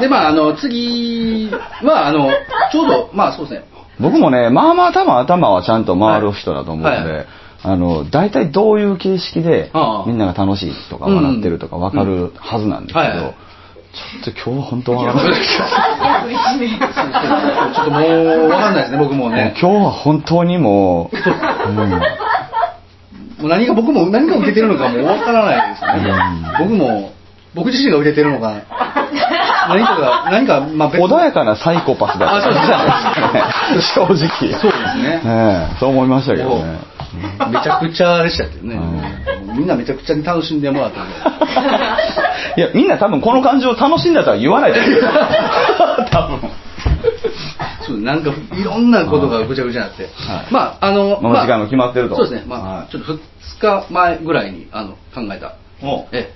[0.00, 1.50] でまああの次
[1.82, 2.30] はあの
[2.72, 3.64] ちょうどまあそうですね。
[4.00, 7.26] 僕もね、まあまあ多分頭はちゃんと回る人だと思うので、はいはい
[7.64, 9.70] あの、大体どういう形式で
[10.06, 13.34] みんなが楽しいとか笑ってるとか分かるはずなんですけど、
[13.94, 15.42] ちょっと今日は本当わからない。
[15.42, 15.64] ちょ
[17.82, 19.54] っともうわかんないですね僕もね。
[19.60, 21.90] 今日は本当にもう、うん
[23.40, 26.12] もう何が僕も何が受けてるのかもうわからないですよね。
[26.58, 27.12] 僕も
[27.54, 28.54] 僕自身が売れてるのか
[29.68, 32.54] 何かが何かまあ別穏やかなサイコパスだったね。
[33.94, 34.14] 正直。
[34.14, 36.93] そうですねええそう思いましたけどね。
[37.50, 41.14] めちゃくちゃでしたけどね、うみんなめちゃくちゃに楽しんでもらったんで
[42.56, 45.00] いや、みんな多分この感情を楽しんだとは言わないと思う。
[46.10, 46.50] 多分。
[47.86, 50.46] そうなんかいろんなことがぐちゃぐちゃになって、はい。
[50.50, 52.16] まああのまあ時間も決まってると。
[52.16, 52.44] そうですね。
[52.46, 52.90] まあ、はい。
[52.90, 53.18] ちょっと2
[53.60, 55.54] 日前ぐらいにあの考えた。
[56.12, 56.32] え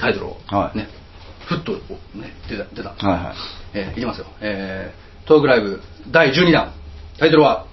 [0.00, 0.78] タイトルを、はい。
[0.78, 0.88] ね。
[1.46, 1.78] ふっと、ね、
[2.48, 3.34] 出た出た、はいはい。
[3.74, 5.80] えーいきますよ、えー、トークライブ
[6.10, 6.72] 第12弾。
[7.18, 7.66] タイトルは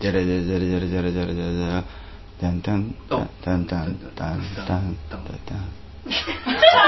[0.00, 1.84] ジャレジャレジャレジャレジャレジャレジャレジャレ
[2.40, 6.80] タンタンタンタンタンタンタンタンタン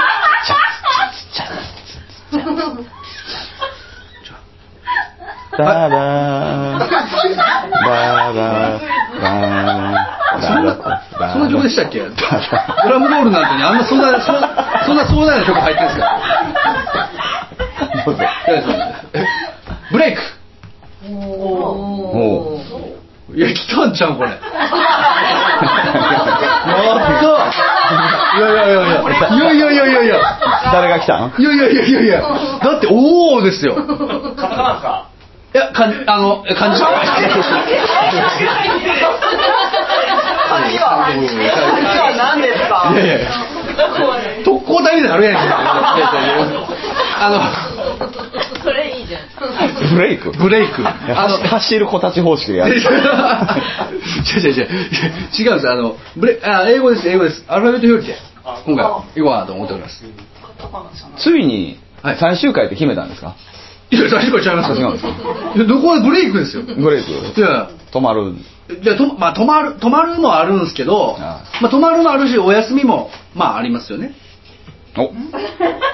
[5.57, 10.69] バーバーバーバーそんな
[11.33, 11.99] そんな曲でしたっけ？
[11.99, 12.05] ド
[12.89, 14.31] ラムロールなんてねあんなそんなそ
[14.93, 16.19] んな壮大な曲入ってるんですか
[18.05, 18.63] どうぞえ
[19.91, 20.21] ブレイク
[21.11, 22.59] おう
[23.35, 24.29] いや、来たんちゃうこれ。
[24.33, 24.35] や
[26.95, 27.11] った
[28.35, 28.95] いやいやいやいや。
[29.29, 30.15] いやいやいやいやいや。
[30.71, 31.33] 誰が来たん？
[31.37, 32.21] いやいやいやいやいや。
[32.21, 32.27] だ
[32.77, 33.75] って、おーですよ。
[33.75, 35.05] カタカナですか？
[35.53, 36.81] いや、かん、あの、え漢字。
[36.81, 37.19] 漢字は
[40.49, 41.05] 漢字は
[42.17, 42.91] 何ですか？
[42.93, 43.29] いやいや。
[44.45, 45.41] 特攻隊みたいなるやんあ
[48.63, 49.21] それいいじゃん。
[49.95, 50.83] ブレイクの、ブレイク。
[50.85, 52.79] あの、走る子たち方式でやる。
[54.39, 54.65] 違う違う違う。
[54.65, 57.43] 違う違うんですあのブレあ英語です英語です。
[57.47, 58.17] アルファベット表記で。
[58.65, 58.85] 今回。
[58.85, 60.03] 行こうかなと思っております。
[61.17, 62.17] ついにはい。
[62.19, 63.35] 最終回って決めたんですか？
[63.91, 64.87] いや最初から違いますよ。
[64.87, 65.65] 違うんですか。
[65.65, 66.63] どこでブレイクですよ。
[66.63, 67.11] ブレイク。
[67.11, 68.33] いや止まる。
[68.81, 74.15] いやとまあ止まる止まるもあるんですけどあまあ止まるもあるしお休みもまあありますよね。
[74.97, 75.11] お。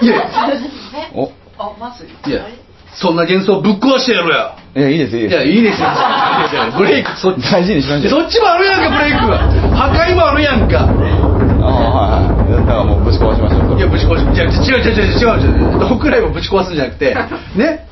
[0.03, 0.29] いやいや。
[1.15, 1.31] お。
[1.57, 2.31] あ、まずい。
[2.31, 2.45] いや
[2.93, 5.33] そんな幻想ぶっ壊してやろやいや、いいです、いいです。
[5.33, 5.87] いやいいですよ
[6.77, 8.21] ブレイクそっち大事にしましょう。
[8.21, 9.37] そっちもあるやんかブレイクは
[9.75, 12.65] 破壊もあるやんかああ、はいはい。
[12.65, 13.77] だからもうぶち壊しましょう。
[13.77, 15.79] いや、ぶち壊し、いや、違う違う違う違う違う。
[15.79, 17.15] どっくらいもぶち壊すんじゃなくて、
[17.55, 17.87] ね。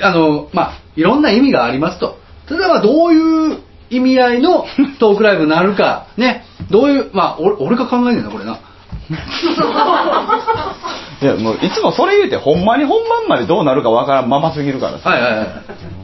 [0.00, 2.18] あの、まあ、いろんな意味がありますと。
[2.50, 3.58] 例えば、どういう
[3.90, 4.64] 意味合いの
[4.98, 6.44] トークライブになるか、ね。
[6.70, 8.58] どういう、まあ、俺俺が考えねえな、これな。
[11.22, 15.10] いや、もういつもそれ言うて、ほんまに本番までどうなるかわからんまますぎるからさ。
[15.10, 15.48] はいはいはい。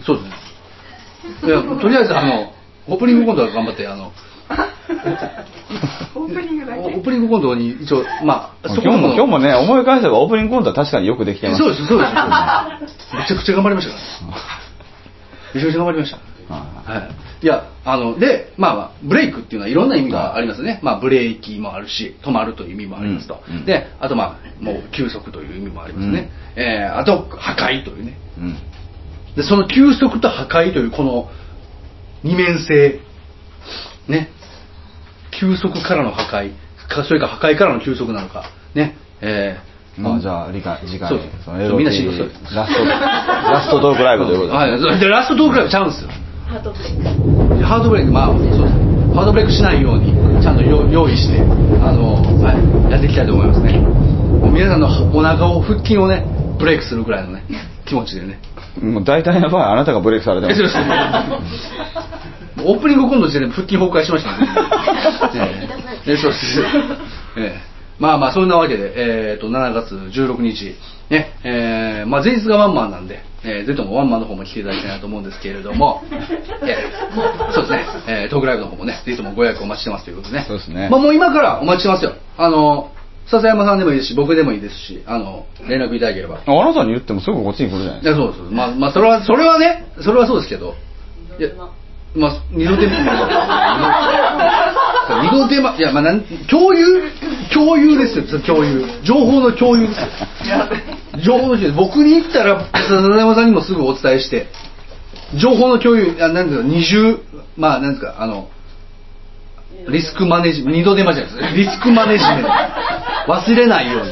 [0.04, 0.34] そうですね。
[1.44, 2.52] いや、とりあえず、あの、
[2.88, 4.12] オープニングコントは頑張って、あの、
[6.14, 6.80] オープニングだけ。
[6.80, 11.58] オープニングコントに一応、まあ、今日も、今日もね、思い返せばオープニングコントは確かによくできてます。
[11.58, 12.12] そうです、そうです。
[13.16, 14.08] めちゃくちゃ頑張りましたからね。
[15.54, 16.18] めちゃくちゃ頑張りました。
[16.54, 17.08] はいは
[17.42, 28.18] い、いやあので、まあ、まあブレイクっていうのはいろんな意味がありますね、まあ、ブレーキもあるし止まるという意味もありますと、うんうんであと、まあ、もう休息という意味もありますね、えーあと破壊というね。
[28.38, 28.56] うん。
[29.36, 31.30] でその休息と破壊というこの
[32.22, 33.00] 二面性。
[34.08, 34.28] ね。
[35.40, 36.52] 休息からの破壊。
[36.88, 38.50] かそれか破壊からの休息なのか。
[38.74, 38.96] ね。
[39.20, 42.12] えーまあじゃあ、理解、次回そう、そのみんな知る
[42.54, 44.56] ラスト、ラストトークライブということで。
[44.56, 46.08] はい、でラストトークライブちゃうんですよ
[46.52, 47.64] ハートブレイク。
[47.64, 48.58] ハードブレイク、まあ、そうです。
[48.60, 50.12] ハードブレイクしないように、
[50.42, 51.40] ちゃんとよ用意して、
[51.80, 53.80] あの、はい、やっていきたいと思いますね。
[54.52, 57.44] 皆さんのお腹を、腹筋をね、ブレイクするぐらいのね、
[57.86, 58.38] 気持ちでね。
[58.82, 60.60] もう大体の場合、あなたがブレイクされてます。
[60.60, 64.46] えそうですオープニング今度時点で腹筋崩壊しましたね。
[66.04, 66.60] えええそうです。
[67.38, 68.92] ええまあまあ、そんなわけで、
[69.32, 70.74] えー、と、7月16日、
[71.10, 76.02] ね、えーまあ前日がワンマンなんで、えーぜひともワンマンの方も来ていただきたいなと思うんですけれども、
[76.62, 80.44] えーそうですね、えートークライブの方もね、ぜひともご予約お待ちしてますということでね。
[80.48, 82.12] そうですねまあもう今からお待ちしてますよ。
[82.38, 82.90] あの、
[83.26, 86.38] 笹山さんでもいいですし、僕でもいいですし、あの、連絡いただければ。
[86.46, 90.74] あなたに言ってもすぐこっちに来るじゃないいですやそうですまあまあそれはそれはねそれはそうですけど
[91.38, 91.50] いや
[92.14, 92.86] まあ二度手
[95.20, 97.02] 二度手間いやまあなん共有？
[97.52, 98.86] 共有ですよ共有。
[99.04, 100.06] 情報の共有ですよ。
[101.22, 104.46] 情報の共有僕に言ったら笹山さんにもすぐお伝えして。
[105.38, 107.18] 情報の共有あなんですか二重？
[107.56, 108.22] まあなんですか？
[108.22, 108.48] あの
[109.88, 111.70] リスクマネジ二度手間じゃないです。
[111.70, 112.48] リスクマネジメント。
[113.32, 114.08] 忘れないように。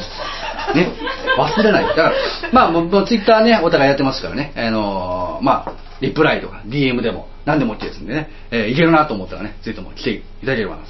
[0.75, 0.91] ね？
[1.37, 1.85] 忘れない。
[1.85, 2.13] だから
[2.51, 4.53] まあもうもうツイッターねお互いやってますからね。
[4.55, 10.89] あのーまあリプライとか DM でも何でも OK ですんでね、えーいけるなと思ったらねぜひとも来ていただければなと、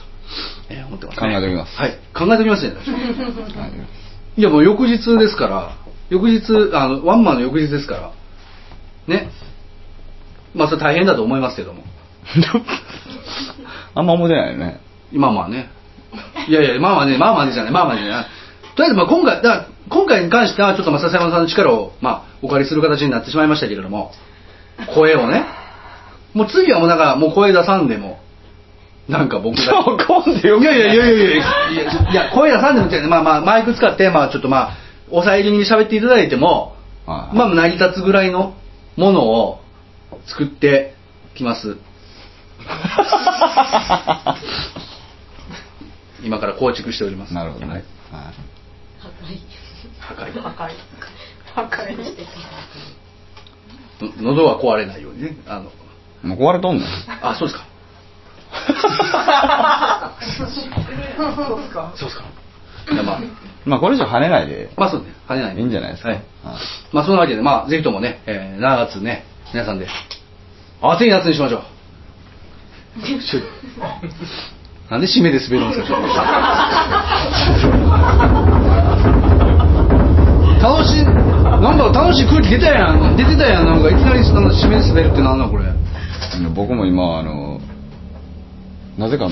[0.69, 1.75] えー思ってます、ね、考えておきます。
[1.77, 1.91] はい。
[2.13, 2.75] 考えておきますね。
[2.75, 4.39] はい。
[4.39, 5.77] いやもう翌日ですから
[6.09, 8.13] 翌日あのワンマンの翌日ですから
[9.07, 9.29] ね。
[10.53, 11.83] まあそれ大変だと思いますけども。
[13.93, 14.79] あんま思ってないよね。
[15.11, 15.69] まあまあね。
[16.47, 18.25] いやいや、まあまあね、まあまあねじゃない、まあまあねじゃない。
[18.75, 24.11] とりあえずまあ今回、だから今回に関してはちょっとまあ笹山さんの力を、まあ、お借りする形になってしまいましたけれども、
[24.93, 25.45] 声をね。
[26.33, 28.19] もう次はもうなんか、もう声出さんでも、
[29.09, 29.83] なんか僕が。
[29.83, 30.63] 今度よい？
[30.63, 34.77] やいやいやいやいやいや、いや、声出さんでもって、まあまあ、マイク使って、まあちょっとまあ、
[35.09, 36.75] 抑え気味に喋っていただいても、
[37.05, 38.53] はいまあ成り立つぐらいの
[38.95, 39.59] ものを
[40.27, 40.93] 作って
[41.35, 41.77] きます。
[46.23, 47.33] 今から構築しております。
[47.33, 47.71] なるほどね。
[47.73, 47.83] はい
[48.13, 49.41] はい
[49.99, 50.31] 破壊。
[50.41, 50.69] 破壊
[51.55, 52.27] 破壊しての
[54.21, 55.37] 喉は壊れないようにね。
[55.47, 55.71] あの、
[56.23, 56.87] もう壊れとんねん。
[57.21, 57.65] あ、そうですか。
[60.37, 60.69] そうっす
[61.69, 62.25] かそうですか。
[63.03, 63.21] まあ、
[63.65, 66.09] まあこれ以上跳ねないでまあそうね、跳ねないいいんじゃないですか。
[66.09, 66.17] はい。
[66.43, 66.55] はい
[66.91, 69.87] まあそんなわけで、まあぜひともね、えー、7月ね、皆さんで、
[70.81, 71.61] 暑い夏にしましょう。
[74.89, 76.07] なんで締めで滑るんですか、ちょっと。
[80.61, 81.05] 楽しい、
[81.61, 83.15] なんか楽しい空気出たやん。
[83.15, 83.65] 出てたやん。
[83.65, 85.65] なんかいきなりその締めで滑るってなんなんこれ。
[86.55, 87.59] 僕も今、あの、
[88.97, 89.29] なぜか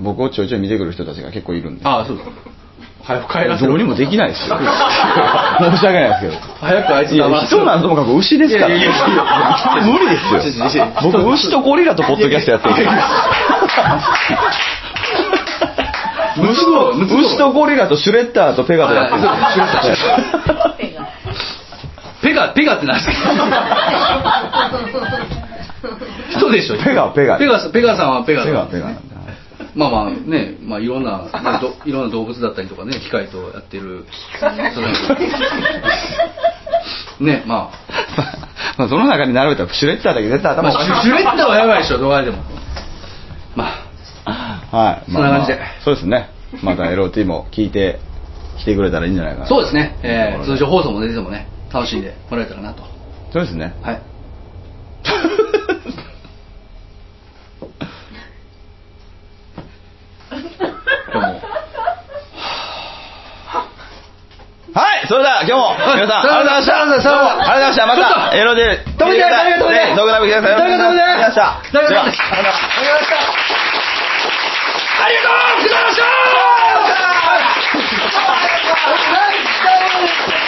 [0.00, 1.84] 僕をちょいちょい見てくる人たちが結構いるんで。
[1.84, 2.28] ああ、そうです。
[3.02, 4.56] 早く帰らせどうにもできないですよ。
[4.60, 4.64] 申
[5.78, 6.34] し訳ないですけど。
[6.60, 8.74] 早くあいつ黙ら、せ人なんともかく牛ですから。
[8.74, 9.00] いやいやいやい
[9.86, 10.16] や無理で
[10.70, 10.86] すよ。
[11.02, 12.74] 僕、牛とゴリラとポッドキャストやってる
[16.50, 21.17] 牛とゴリラとシュレッダーとペガとやってるシュレッダー
[22.22, 23.28] ペガ、ペガって何ですか？
[26.30, 26.76] 人でしょ？
[26.82, 29.00] ペガペガペガ、ペガさんはペガペガペガなんだ。
[29.74, 31.24] まあまあね、まあいろんな、ね、
[31.60, 34.04] ど いろんな動物だったりとかね、機械とやってる。
[37.20, 37.70] ね、ま
[38.76, 42.38] まあその中に並べたらシュレッダーだけ絶対あ、ま頭おかしいあ、シュレッダーはやばいでしょ、どうやでも。
[43.56, 43.64] ま
[44.24, 45.10] あ、はい。
[45.12, 46.30] そんな感じでまあまあそうですね。
[46.62, 47.98] また LOT も聞いて
[48.58, 49.46] 来てくれたらいいんじゃないかな。
[49.46, 52.82] そうですね、えー、通常放送も出てもね、楽しんでもらえたらなと。
[53.32, 53.74] そうですね。
[53.82, 54.02] はい。
[64.74, 66.80] はい、それでは今日も皆さん、 はいありがとうございました。
[66.80, 67.86] ありがとうございましたありがとうございました。
[67.86, 70.50] また、エロで、止めて誰が止めて動画ラブください。
[70.52, 71.44] 誰が止めてありがとうございました。
[71.44, 72.24] ありがとうございました。
[74.98, 76.38] ありがとうございましたありがと
[76.78, 77.12] うござい
[79.48, 80.47] ました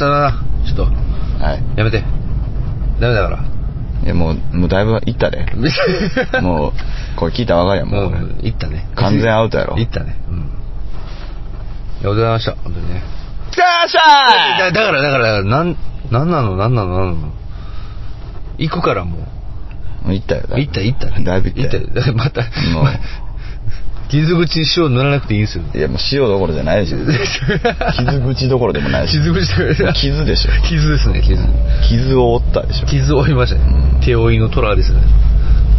[0.00, 0.32] さよなら、
[0.66, 0.84] ちょっと、
[1.44, 1.78] はい。
[1.78, 2.02] やめて。
[3.00, 3.44] ダメだから。
[4.02, 5.44] いや、もう、もうだいぶいったで。
[6.40, 6.72] もう、
[7.16, 8.12] これ聞いたらわかるやん、もう。
[8.42, 8.88] う、いったね。
[8.94, 9.76] 完全アウトやろ。
[9.76, 10.16] いったね。
[10.30, 10.36] うん。
[10.38, 12.52] いや、おはようございました。
[12.64, 13.02] 本当にね。
[13.50, 15.76] 来ましだだから、だから、なん、
[16.10, 17.32] なんなの、なんなの、なんなの？
[18.58, 19.18] 行くからも
[20.04, 20.06] う。
[20.06, 20.42] もういったよ。
[20.48, 21.20] だいぶ行った、行った。
[21.20, 21.82] だいぶいったよ。
[21.94, 22.12] 行った。
[22.12, 22.42] また、
[22.72, 22.84] もう
[24.10, 25.64] 傷口に塩塗らなくていいんですよ。
[25.72, 26.98] いや、もう塩どころじゃないでしょ。
[27.96, 29.12] 傷口どころでもないし。
[29.18, 30.50] 傷口とか傷でしょ。
[30.66, 31.40] 傷ですね、傷。
[31.88, 32.86] 傷を負ったでしょ。
[32.86, 33.62] 傷を負いましたね。
[34.00, 34.98] 手負いの虎ですね。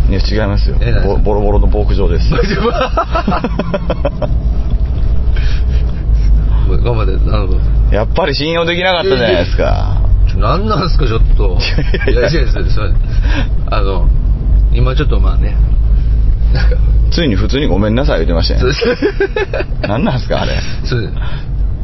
[0.09, 0.77] いや、違いますよ
[1.23, 2.29] ボロボロの牧場です。
[2.29, 2.41] 頑
[6.95, 7.59] 張って、なるほど。
[7.91, 10.10] やっぱり信用できなかったじゃないですか。
[10.37, 11.57] 何なんですか、ちょっと。
[12.09, 12.51] いやいやいや、
[13.69, 14.09] あの、
[14.73, 15.55] 今ちょっとまあね、
[16.53, 16.77] なんか、
[17.11, 18.73] ついに普通にごめんなさい言ってましたよ。
[19.81, 20.59] 何なんすか、あれ。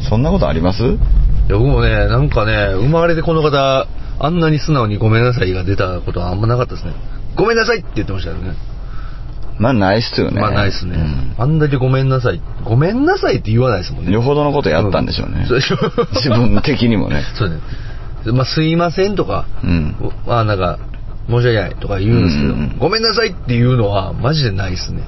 [0.10, 3.88] そんなことありますや僕もね、なんかね、生まれてこの方、
[4.20, 6.94] あんなに素直にごめんなさいが出たことはあんまなかったですね。
[7.36, 8.56] ごめんなさいって言ってましたよね。
[9.60, 10.40] まあ、ないっすよね。
[10.40, 12.42] まあないですね、うんあんだけごめんなさい。
[12.64, 14.12] ごめんなさいって言わないですもんね。
[14.12, 15.46] よほどのことやったんでしょうね。
[15.48, 15.78] そうでしょ
[16.14, 17.24] 自分的にもね。
[17.36, 17.58] そうね。
[18.34, 19.96] まあ、すいませんとか、うん。
[20.26, 20.80] まあなんか、
[21.28, 25.04] 申し訳ないとか言うんですけど、うんうんうんごめんなさいっていうのはマジでないですね。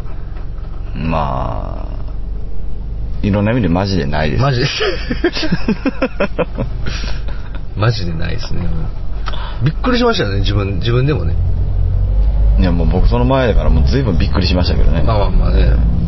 [0.96, 1.90] まあ、
[3.22, 4.42] いろんな意味でマジでないです。
[4.42, 4.68] マジで。
[7.78, 8.68] マジでないですね。
[9.64, 11.36] びっくりしましたよね、自分、自分でもね。
[12.60, 15.04] いや、もう僕その前だからもう随分びっくりしましたけどね。
[15.06, 16.00] まあまあまあね。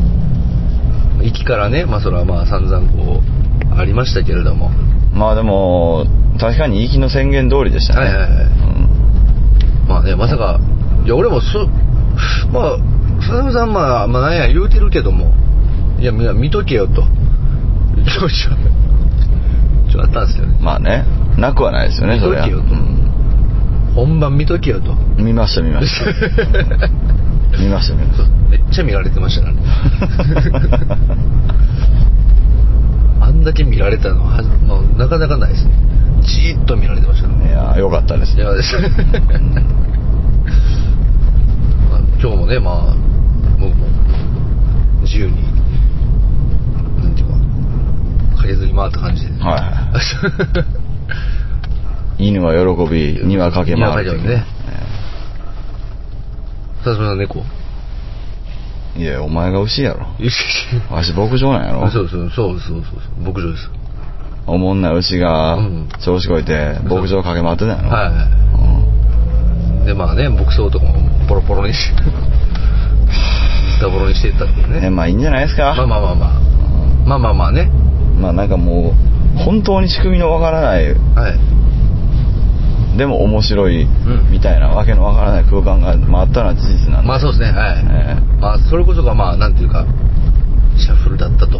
[1.23, 4.71] 行きからねまあそれはまあ散々こうありましたけれども
[5.13, 6.05] まあでも
[6.39, 7.99] 確かに行きの宣言通りでしたね。
[8.01, 8.45] はいはいはい。
[9.87, 10.59] まあねまさか
[11.05, 11.67] いや俺もそ
[12.51, 12.77] まあ
[13.19, 15.33] 佐々木さんまあまあなんや言うてるけども。
[15.99, 17.03] いやみんな見とけよと。
[18.03, 20.55] ち はちょっとあったんですよね。
[20.57, 21.05] うんまあね。
[21.37, 22.47] なくはないですよねそれは。
[22.47, 22.75] 見とけよと。
[23.95, 24.91] 本番見とけよと。
[25.17, 26.05] うん見ました見ました。
[27.59, 29.55] 見ました 見ましめっちゃ見られてましたね。
[33.21, 35.71] あんだけ見られたのは、まあ、なかなかないですね
[36.21, 37.35] じーっと見られてましたね。
[37.39, 38.35] たいやよかったです。
[38.35, 38.75] いやです。
[41.89, 42.95] まあ今日もねまあ
[43.59, 43.87] 僕も
[45.01, 45.35] 自由に
[47.01, 47.33] なんていうか
[48.37, 49.71] 駆けずり回った感じで、はいはい
[52.23, 54.45] 犬は喜び庭駆け回る庭駆け回るね。
[56.83, 57.43] さすが猫。
[58.95, 60.07] いやお前が牛やろ。
[60.91, 61.89] わし牧場なんやろ。
[61.89, 63.69] そうそうそうそうそうそう牧場です
[64.51, 65.89] おもんない牛がうん。
[66.03, 67.89] 調子こいて牧場駆け回ってたんやろ。
[67.89, 70.93] はいはいでまあね牧草とかも
[71.27, 72.03] ポロポロにして
[73.81, 74.81] ダボロにしていったっていううんね。
[74.81, 75.73] ねまあいいんじゃないですか。
[75.75, 76.29] まあまあまあまあ。
[77.05, 77.71] まあまあまあね。
[78.19, 78.93] まあなんかも
[79.35, 80.97] う本当に仕組みのわからないはい。
[82.97, 83.87] でも面白いん
[84.29, 87.07] みたいなわけのわからない空間が、まあ、あったのは事実なんで。
[87.07, 89.85] まあそうですねはい、えまあそれこそがまあなんていうか
[90.77, 91.59] シャッフルだったと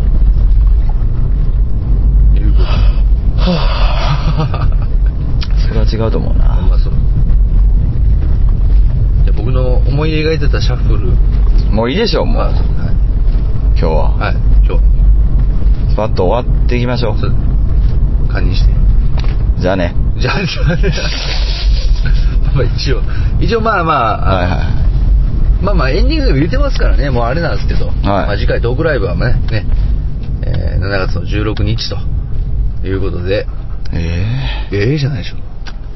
[2.52, 2.92] いうこと
[5.68, 6.62] それは違うと思うな。
[6.62, 6.94] まあそう
[9.24, 11.12] いや僕の思い描いてたシャッフル。
[11.72, 14.84] もういいでしょうもう、まあはい、今日は、はい、今日。
[15.94, 17.16] スパッと終わっていきましょう。
[18.28, 18.74] 堪忍して。
[19.62, 19.96] じゃあね。
[20.20, 20.94] じゃあ、じゃあね。
[22.56, 23.02] まあ一応、
[23.40, 23.94] 一応まあま
[24.32, 24.92] あ、はいはい
[25.64, 27.92] まあまあエンディングでも言ってますからね、もうあれなんですけど、い。
[28.04, 29.66] まあ次回トークライブはね、ね。
[30.44, 31.98] えー7月の16日と
[32.84, 33.48] いうことで、
[33.94, 34.26] え
[34.72, 35.38] ええじゃないでしょ。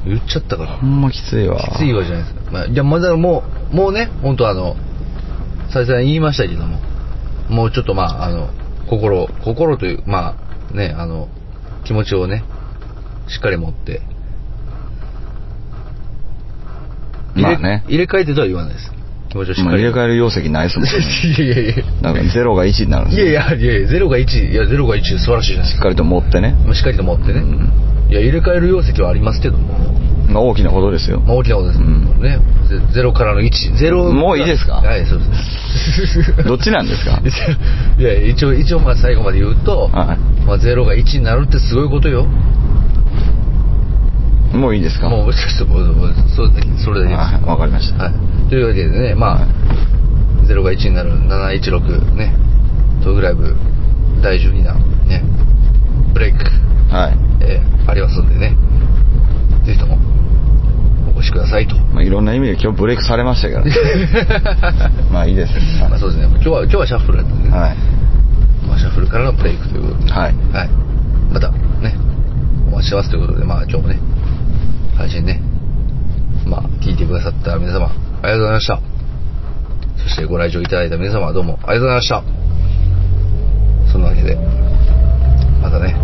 [0.06, 0.74] 言っちゃったから。
[0.74, 2.50] えほんまきついわきついわじゃないですか。
[2.52, 3.42] まあ、いや、まだも
[3.72, 4.76] う、もうね、本当あの、
[5.72, 6.78] 再三言いましたけども、
[7.48, 8.50] もうちょっとまあ、あの、
[8.88, 10.36] 心、心という、ま
[10.72, 11.28] あ、ね、あの、
[11.84, 12.44] 気持ちをね、
[13.28, 14.02] しっかり持って、
[17.34, 18.95] 入れまあね入れ替えてとは言わないです。
[19.36, 19.82] 気持ちをしっまあかり。
[19.84, 20.92] 入れ替える容積ないですもんね
[21.44, 21.84] いやいやいや。
[22.02, 25.76] なんかゼロが1になるんですよいやいや、いやいや、ゼロが1、いや、ゼロが1素晴らしいじゃないですか。
[25.76, 27.40] しっかりと持ってね、まあしっかりと持ってね。
[27.40, 27.70] うん
[28.08, 29.64] いや、入れ替える容積はありますけども、
[30.30, 32.38] まあ、大きなことですよまあ大きなことですもんね。
[32.68, 34.12] ゼゼロからの1、ゼロ。
[34.12, 34.74] もういいですか？
[34.74, 35.24] はい、そうで
[36.06, 36.34] す。
[36.46, 37.20] どっちなんですか？
[37.98, 42.26] いや、一応、一応、まあ最後まで言うと、はいまあゼロが1になるってすごいことよ。
[44.54, 45.08] もういいですか？
[45.08, 47.34] もう、ちょっともう、もうそれだけ、それだけです。
[47.34, 48.12] はいわかりましたはい。
[48.48, 49.66] というわけでね、まあ、はい
[50.46, 52.32] ゼロが1になる716ね、
[53.02, 53.56] トークライブ
[54.22, 54.78] 第12弾
[55.08, 55.22] ね、
[56.14, 56.38] ブレイク、
[56.88, 58.56] はい、えーありますんでね、
[59.64, 59.98] ぜひとも
[61.08, 61.76] お越しくださいと。
[61.76, 63.62] まあ、いろんな意味で今日ブレイクされましたけど
[65.12, 65.52] まあいいです。
[65.80, 67.76] まあそうですね、今日は、今日はシャッフルだったんでね、はい。
[68.66, 70.34] まあシャッフルからのブレイクということで、はい。
[70.52, 70.70] はい。
[71.32, 71.96] またね、
[72.68, 73.98] お待ちしてますということで、まあ今日もね、
[74.96, 75.40] 配信ね、
[76.46, 77.90] まあ聞いてくださった皆様、
[78.22, 78.80] ありがとうございました。
[80.02, 82.22] そしてご来場いただいた皆様どうもありがとうございました。
[83.92, 84.36] そんなわけで、
[85.62, 85.96] またね、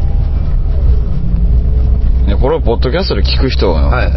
[2.27, 4.13] いやこれをポッドキャストで聞く人は、はい。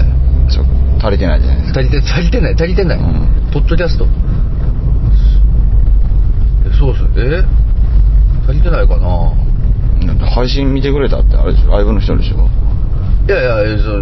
[1.01, 2.99] 足りてないじゃないですか足りて、足りてない、足りてない。
[2.99, 4.05] うんポッドキャスト。
[6.65, 7.43] えそうっすえ？
[8.47, 9.33] 足りてないかな？
[10.29, 11.71] 配信見てくれたってあれでしょ？
[11.71, 12.49] ライブの人でしょ？
[13.27, 14.01] いやいや、そう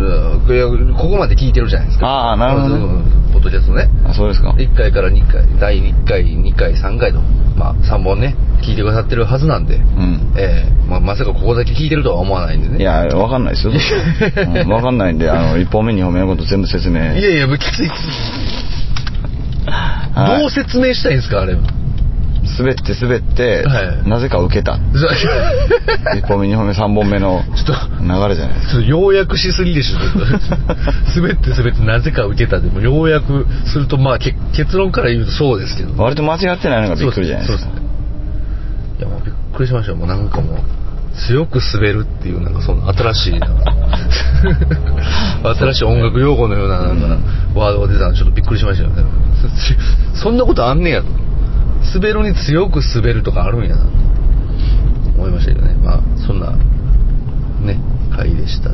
[0.98, 2.32] ここまで聞いてるじゃないですか。
[2.32, 3.90] あーなるほどねうんポッドキャストね。
[4.06, 7.20] あそうですか1回から2回、第1回、2回、3回と、
[7.58, 12.78] まあ3本ね、聞いてくださってるはずなんで、うんええまあ、まさかここだけ聞いてるとは思わないんでね。
[12.78, 17.90] いやわかんないですよ、うん、わかんないんであの 1本目2本目のこと全部説明いやいや、もうきつい。
[19.66, 21.58] はいどう説明したいんですか、あれ。
[22.58, 24.10] 滑って滑って、はい。
[24.10, 24.76] なぜか受けた。
[24.76, 25.10] そう。
[26.20, 28.74] 1本目2本目3本目のちょっと、流れじゃないですか。
[28.74, 29.98] ちょっと要約しすぎでしょ、
[31.16, 36.02] 滑って滑ってなぜか受けたでも要約すると、まあけ結論から言うとそうですけど。
[36.02, 37.64] 割と間違ってないのがびっくりじゃないですか。
[37.66, 37.82] そうね
[39.00, 39.92] いやもうびっくりしました。
[39.92, 40.58] よもうなんかもう
[41.28, 43.40] 強く滑るっていうなんかその新しい
[45.44, 47.18] 新しい音楽用語のようななんか
[47.56, 49.04] ワードが出たのちょっとびっくりしましたよね。
[50.14, 51.08] そそんなことあんねやと
[51.94, 53.86] 滑るに強く滑るとかあるんやな。
[55.16, 55.76] 思いましたけどね。
[55.76, 56.56] まあそんな
[57.66, 57.80] ね
[58.16, 58.72] 回でした。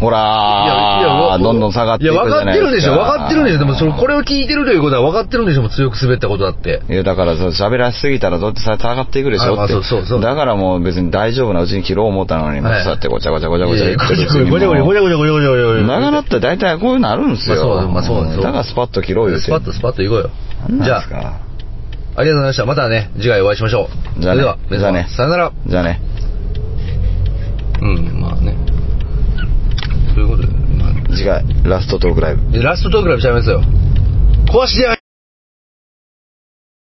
[0.00, 2.54] ほら、どんどん下がっていくじゃないですか。
[2.54, 3.58] いや、分かってるでしょ、分かってるんでしょ。
[3.58, 6.82] でも、それ、これを聞いてるということは分かってるんでしょ、もう強く滑ったことだって。
[6.90, 9.62] いや、だから、そ喋らしすぎたらどうやって下がっていくでしょって。
[9.62, 10.20] あ、そうそうそう。
[10.20, 14.50] だからもう別に大丈夫なうちに切ろう思ったのに、ま、そうやってごちゃごちゃごちゃごちゃ言ってる。
[14.50, 15.86] ごちゃごちゃごちゃごちゃごちゃごちゃごちゃ。
[15.86, 17.56] 長なったら大体こういうのあるんですよ。
[17.56, 18.40] そう、まあそうそ。
[18.40, 19.38] だからスパッと切ろうよ。
[19.38, 20.30] スパッとスパッと行こうよ。
[20.82, 21.04] じゃあ、
[22.16, 22.64] ありがとうございました。
[22.66, 23.88] またね、次回お会いしましょ
[24.18, 24.20] う。
[24.20, 25.52] じゃあ、では、皆さん、ね、さよなら。
[25.66, 26.00] じゃあね。
[27.80, 28.56] うん、まあね。
[30.14, 30.44] そういうこと
[31.14, 32.62] 次回、ラストトークライブ。
[32.62, 33.62] ラストトークライブちゃいますよ。
[34.46, 34.80] 壊し